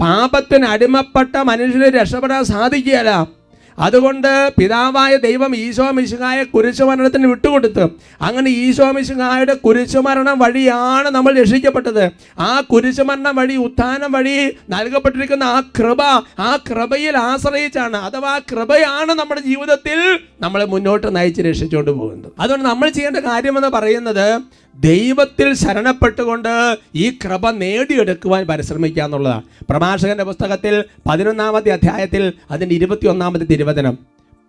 പാപത്തിന് 0.00 0.66
അടിമപ്പെട്ട 0.66 1.36
മനുഷ്യന് 1.36 1.84
രക്ഷപ്പെടാൻ 1.84 2.44
സാധിക്കുകയല്ല. 2.44 3.35
അതുകൊണ്ട് 3.78 4.50
പിതാവായ 4.60 5.16
ദൈവം 5.16 5.56
ഈശോ 5.56 5.90
മിശുഹായെ 5.90 6.44
കുരിശുമരണത്തിന് 6.44 7.26
വിട്ടുകൊടുത്തു. 7.26 7.84
അങ്ങനെ 8.22 8.50
ഈശോ 8.50 8.90
മിശുഹായുടെ 8.90 9.54
കുരിശുമരണം 9.54 10.38
വഴിയാണ് 10.38 11.08
നമ്മൾ 11.08 11.32
രക്ഷിക്കപ്പെട്ടത്. 11.40 12.10
ആ 12.38 12.60
കുരിശുമരണം 12.72 13.36
വഴി 13.36 13.56
ഉത്ഥാനം 13.56 14.12
വഴി 14.12 14.36
നൽകപ്പെട്ടിരിക്കുന്ന 14.70 15.44
ആ 15.44 15.60
കൃപ 15.60 16.02
ആ 16.38 16.58
കൃപയിൽ 16.70 17.16
ആശ്രയിച്ചാണ് 17.16 17.96
അഥവാ 17.96 18.38
കൃപയാണ് 18.38 19.12
നമ്മുടെ 19.12 19.40
ജീവിതത്തിൽ 19.40 20.20
നമ്മളെ 20.40 20.64
മുന്നോട്ട് 20.64 21.16
നയിച്ച് 21.16 21.42
രക്ഷിച്ചുകൊണ്ട് 21.42 21.90
പോകുന്നത്. 21.90 22.32
അതുകൊണ്ട് 22.38 22.64
നമ്മൾ 22.68 22.88
ചെയ്യേണ്ട 22.88 23.16
കാര്യമെന്ന് 23.16 23.68
പറയുന്നത് 23.68 24.42
ദൈവത്തിൽ 24.80 25.54
ശരണപ്പെട്ടുകൊണ്ട് 25.54 26.78
ഈ 26.94 27.10
കൃപ 27.10 27.50
നേടിയെടുക്കുവാൻ 27.50 28.46
പരിശ്രമിക്കുക 28.46 29.02
എന്നുള്ളതാണ്. 29.02 29.42
പ്രഭാഷകന്റെ 29.70 30.24
പുസ്തകത്തിൽ 30.24 30.84
പതിനൊന്നാമത്തെ 31.08 31.70
അധ്യായത്തിൽ 31.70 32.32
അതിന്റെ 32.50 32.74
ഇരുപത്തി 32.74 33.06
ഒന്നാമത്തെ 33.06 33.44
തിരുവചനം. 33.44 33.98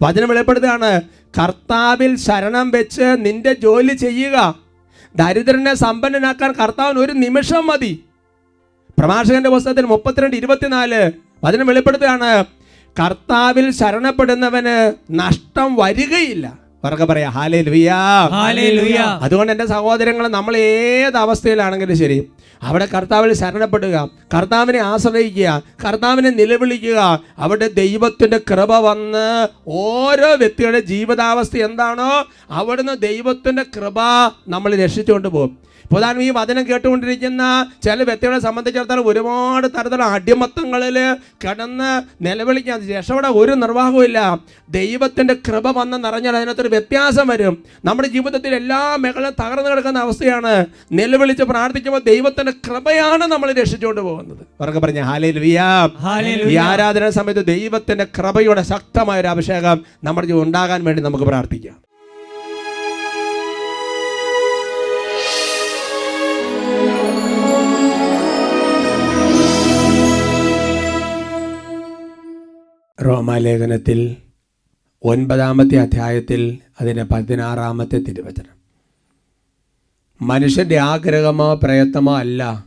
വചനം 0.01 0.29
വെളിപ്പെടുത്തുകയാണ് 0.29 1.01
കർത്താവിൽ 1.41 2.15
ശരണം 2.15 2.71
വെച്ച് 2.71 3.01
നിന്റെ 3.01 3.53
ജോലി 3.53 3.93
ചെയ്യുക. 3.93 4.55
ദരിദ്രനെ 5.15 5.73
സമ്പന്നനാക്കാൻ 5.73 6.51
കർത്താവിന് 6.51 6.99
ഒരു 6.99 7.11
നിമിഷം 7.11 7.67
മതി. 7.67 8.03
പ്രഭാഷകന്റെ 8.99 9.49
പുസ്തകത്തിൽ 9.49 9.85
മുപ്പത്തിരണ്ട് 9.85 10.35
ഇരുപത്തിനാല് 10.35 11.11
വചനം 11.43 11.67
വെളിപ്പെടുത്തുകയാണ് 11.67 12.45
കർത്താവിൽ 12.99 13.71
ശരണപ്പെടുന്നവന് 13.71 14.93
നഷ്ടം 15.11 15.75
വരികയില്ല. 15.75 16.66
പറക 16.83 17.03
പറയാ. 17.03 17.29
ഹാലേ 17.35 17.59
അതുകൊണ്ട് 19.21 19.51
എന്റെ 19.51 19.65
സഹോദരങ്ങൾ 19.71 20.25
നമ്മൾ 20.29 20.53
ഏത് 20.67 21.17
അവസ്ഥയിലാണെങ്കിലും 21.17 21.95
ശരി 21.95 22.17
അവിടെ 22.61 22.85
കർത്താവിൽ 22.85 23.31
ശരണപ്പെടുക 23.33 23.95
കർത്താവിനെ 24.33 24.79
ആശ്രയിക്കുക 24.83 25.49
കർത്താവിനെ 25.83 26.29
നിലവിളിക്കുക 26.39 26.99
അവിടെ 27.37 27.67
ദൈവത്തിന്റെ 27.75 28.39
കൃപ 28.49 28.71
വന്ന് 28.85 29.25
ഓരോ 29.81 30.29
വ്യക്തിയുടെ 30.35 30.79
ജീവിതാവസ്ഥ 30.85 31.57
എന്താണോ 31.67 32.11
അവിടുന്ന് 32.51 32.95
ദൈവത്തിന്റെ 33.01 33.65
കൃപ 33.75 33.97
നമ്മൾ 34.47 34.71
രക്ഷിച്ചുകൊണ്ട് 34.83 35.29
പോകും. 35.29 35.53
പ്രധാനം 35.91 36.21
ഈ 36.23 36.30
വചനം 36.38 36.63
കേട്ടുകൊണ്ടിരിക്കുന്ന 36.69 37.43
ചില 37.86 38.04
വ്യക്തികളെ 38.10 38.39
സംബന്ധിച്ചിടത്തോളം 38.45 39.08
ഒരുപാട് 39.12 39.67
തരത്തിലുള്ള 39.76 40.06
അടിമത്തങ്ങളിൽ 40.15 40.97
കിടന്ന് 41.43 41.91
നിലവിളിക്കാൻ 42.26 42.80
രക്ഷയുടെ 42.89 43.30
ഒരു 43.41 43.54
നിർവാഹവും 43.63 44.04
ദൈവത്തിന്റെ 44.08 44.26
ദൈവത്തിന്റെ 44.78 45.36
കൃപ 45.47 45.67
വന്ന് 45.80 45.97
നിറഞ്ഞാൽ 46.06 46.36
അതിനകത്തൊരു 46.39 46.71
വ്യത്യാസം 46.76 47.28
വരും. 47.32 47.56
നമ്മുടെ 47.88 48.10
ജീവിതത്തിൽ 48.15 48.52
എല്ലാ 48.60 48.82
മേഖലയും 49.04 49.36
തകർന്നു 49.41 49.69
കിടക്കുന്ന 49.69 50.00
അവസ്ഥയാണ്. 50.00 50.54
നിലവിളിച്ച് 51.00 51.43
പ്രാർത്ഥിക്കുമ്പോൾ 51.54 52.04
ദൈവത്തിന്റെ 52.12 52.54
കൃപയാണ് 52.67 53.26
നമ്മൾ 53.34 53.47
രക്ഷിച്ചുകൊണ്ട് 53.62 54.02
പോകുന്നത്. 54.02 54.43
അവർക്ക് 54.62 54.80
പറഞ്ഞ 54.86 55.02
ഹാലയിൽ 55.10 55.39
ഈ 56.52 56.56
ആരാധന 56.69 57.10
സമയത്ത് 57.19 57.45
ദൈവത്തിന്റെ 57.54 58.08
കൃപയുടെ 58.19 58.63
ശക്തമായ 58.73 59.21
ഒരു 59.26 59.28
അഭിഷേകം 59.28 59.78
നമ്മുടെ 60.04 60.28
ജീവിതം 60.28 60.45
ഉണ്ടാകാൻ 60.47 60.80
വേണ്ടി 60.89 61.04
നമുക്ക് 61.08 61.28
പ്രാർത്ഥിക്കാം. 61.34 61.78
റോമാലേഖനത്തിൽ 73.05 74.15
ഒൻപതാമത്തെ 75.03 75.77
അധ്യായത്തിൽ 75.77 76.57
അതിന്റെ 76.81 77.03
പതിനാറാമത്തെ 77.03 77.97
തിരുവചനം. 77.97 78.57
മനുഷ്യന്റെ 80.27 80.77
ആഗ്രഹമോ 80.77 81.53
പ്രയത്നമോ 81.53 82.17
അല്ല. 82.17 82.65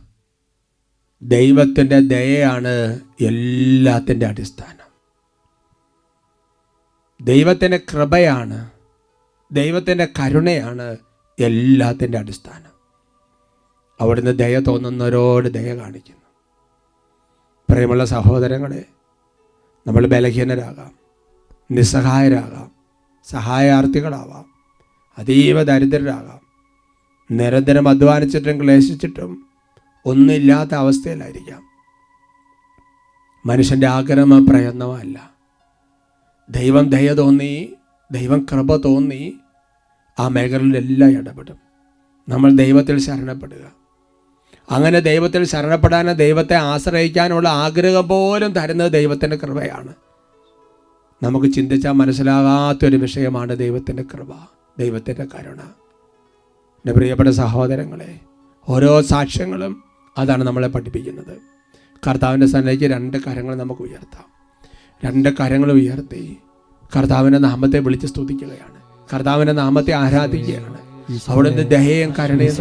ദൈവത്തിന്റെ 1.21 1.99
ദയയാണ് 1.99 2.99
എല്ലാത്തിന്റെ 3.21 4.25
അടിസ്ഥാനം. 4.25 4.91
ദൈവത്തിന്റെ 7.25 7.77
കൃപയാണ് 7.77 8.69
ദൈവത്തിന്റെ 9.51 10.05
കരുണയാണ് 10.05 10.97
എല്ലാത്തിന്റെ 11.39 12.17
അടിസ്ഥാനം. 12.17 12.71
അവിടുന്ന് 14.01 14.39
ദയ 14.39 14.59
തോന്നുന്നവരോട് 14.59 15.47
ദയ 15.47 15.75
കാണിക്കുന്നു. 15.75 16.21
പ്രിയമുള്ള 17.69 18.05
സഹോദരങ്ങളെ 18.05 18.85
നമ്മൾ 19.87 20.07
ബലഹീനരാകാം 20.07 20.91
നിസ്സഹായരാകാം 21.71 22.71
സഹായാർത്ഥികളാവാം 23.23 24.45
അതീവ 25.17 25.63
ദരിദ്രരാകാം. 25.63 26.41
നിരന്തരം 27.37 27.89
അധ്വാനിച്ചിട്ടും 27.89 28.63
ക്ലേശിച്ചിട്ടും 28.63 29.49
ഒന്നുമില്ലാത്ത 30.05 30.75
അവസ്ഥയിലായിരിക്കാം. 30.75 31.61
മനുഷ്യന്റെ 33.45 33.87
ആഗ്രഹമോ 33.87 34.45
പ്രയത്നമോ 34.49 34.97
അല്ല 34.97 35.31
ദൈവം 36.49 36.89
ദയ 36.89 37.13
തോന്നി 37.13 37.73
ദൈവം 38.11 38.45
കൃപ 38.51 38.75
തോന്നി 38.75 39.33
ആ 40.19 40.27
മേഖലയിലെല്ലാം 40.27 41.11
ഇടപെടും. 41.11 41.57
നമ്മൾ 42.29 42.51
ദൈവത്തിൽ 42.51 42.99
ശരണപ്പെടുക. 42.99 43.80
അങ്ങനെ 44.71 44.99
ദൈവത്തിൽ 44.99 45.43
ശരണപ്പെടാനും 45.43 46.13
ദൈവത്തെ 46.13 46.55
ആശ്രയിക്കാനുള്ള 46.55 47.49
ആഗ്രഹം 47.49 48.07
പോലും 48.07 48.51
തരുന്നത് 48.51 48.91
ദൈവത്തിന്റെ 48.91 49.37
കൃപയാണ്. 49.37 49.93
നമുക്ക് 51.23 51.53
ചിന്തിച്ചാൽ 51.53 51.91
മനസ്സിലാകാത്തൊരു 51.91 52.97
വിഷയമാണ് 52.97 53.55
ദൈവത്തിന്റെ 53.55 54.03
കൃപ 54.03 54.29
ദൈവത്തിന്റെ 54.79 55.25
കരുണ. 55.35 55.59
എന്റെ 56.79 56.91
പ്രിയപ്പെട്ട 56.91 57.29
സഹോദരങ്ങളെ 57.29 58.19
ഓരോ 58.69 59.01
സാക്ഷ്യങ്ങളും 59.01 59.83
അതാണ് 60.17 60.43
നമ്മളെ 60.43 60.67
പഠിപ്പിക്കുന്നത്. 60.67 61.37
കർത്താവിന്റെ 62.07 62.47
സന്നിധിക്ക് 62.47 62.93
രണ്ട് 62.93 63.17
കരങ്ങൾ 63.17 63.55
നമുക്ക് 63.55 63.81
ഉയർത്താം. 63.81 64.25
രണ്ട് 65.05 65.37
കരങ്ങൾ 65.37 65.71
ഉയർത്തി 65.71 66.37
കർത്താവിന്റെ 66.95 67.39
നാമത്തെ 67.39 67.79
വിളിച്ച് 67.79 68.07
സ്തുതിക്കുകയാണ്. 68.07 68.81
കർത്താവിന്റെ 69.13 69.53
നാമത്തെ 69.53 69.91
ആരാധിക്കുകയാണ്. 69.91 70.80
അവിടുന്ന് 71.29 71.63
ദയയും 71.69 72.11
കരുണയും 72.17 72.57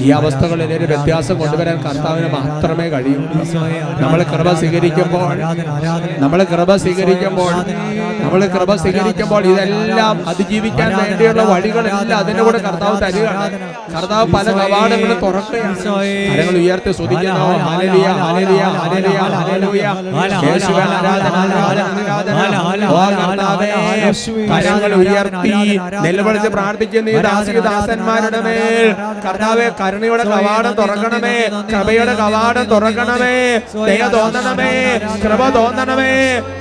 ഈ 0.00 0.10
അവസ്ഥകളിൽ 0.12 0.70
ഒരു 0.74 0.86
വ്യത്യാസം 0.86 1.36
കൊണ്ടുവരാൻ 1.38 1.76
കർത്താവിന് 1.82 2.28
മാത്രമേ 2.32 2.86
കഴിയൂ. 2.88 3.20
നമ്മൾ 4.00 4.20
കൃപ 4.32 4.48
സ്വീകരിക്കുമ്പോൾ 4.60 5.28
നമ്മൾ 6.18 6.40
കൃപ 6.44 6.76
സ്വീകരിക്കുമ്പോൾ 6.76 7.52
നമ്മൾ 8.32 8.44
കൃപ 8.52 8.74
സ്വീകരിക്കുമ്പോൾ 8.76 9.42
ഇതെല്ലാം 9.48 10.16
അതിജീവിക്കാൻ 10.28 10.90
വേണ്ടിയുള്ള 10.98 11.42
വഴികളെല്ലാം 11.48 12.12
അതിന്റെ 12.18 12.42
കൂടെ 12.42 12.60
കർത്താവ് 12.60 12.96
തരികയാണ് 13.02 13.58
കർത്താവ് 13.94 14.26
പല 14.32 14.46
കവാടങ്ങളും 14.52 15.18
തുറക്കുകയാണ് 15.20 15.76
കരങ്ങൾ 16.30 16.56
ഉയർത്തി 16.60 16.92
കരങ്ങൾ 24.52 24.94
ഉയർത്തി 25.00 25.52
നിലവിളിച്ച് 26.06 26.50
പ്രാർത്ഥിക്കുന്ന 26.50 27.10
ഈ 27.10 27.20
ദാസി 27.22 27.54
ദാസന്മാരുടെ 27.60 28.40
മേൽ 28.46 28.88
കർത്താവെ 29.26 29.68
കരുണയുടെ 29.80 30.26
കവാടം 30.32 30.74
തുറക്കണമേ 30.80 31.36
കൃപയുടെ 31.72 32.16
കവാടം 32.22 32.66
തുറക്കണമേ 32.72 33.36
ദയ 33.82 34.02
തോന്നണമേ 34.16 34.72
കൃപ 35.24 35.42
തോന്നണമേ 35.56 36.10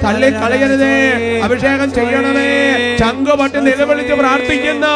തള്ളിക്കളയരുതേ 0.06 0.94
അഭിഷേകം 1.42 1.61
ചെയ്യണമേ. 1.62 2.98
ചങ്കുപട്ടി 3.00 3.60
നിലവിളിച്ച് 3.60 4.14
പ്രാർത്ഥിക്കുന്നു. 4.14 4.88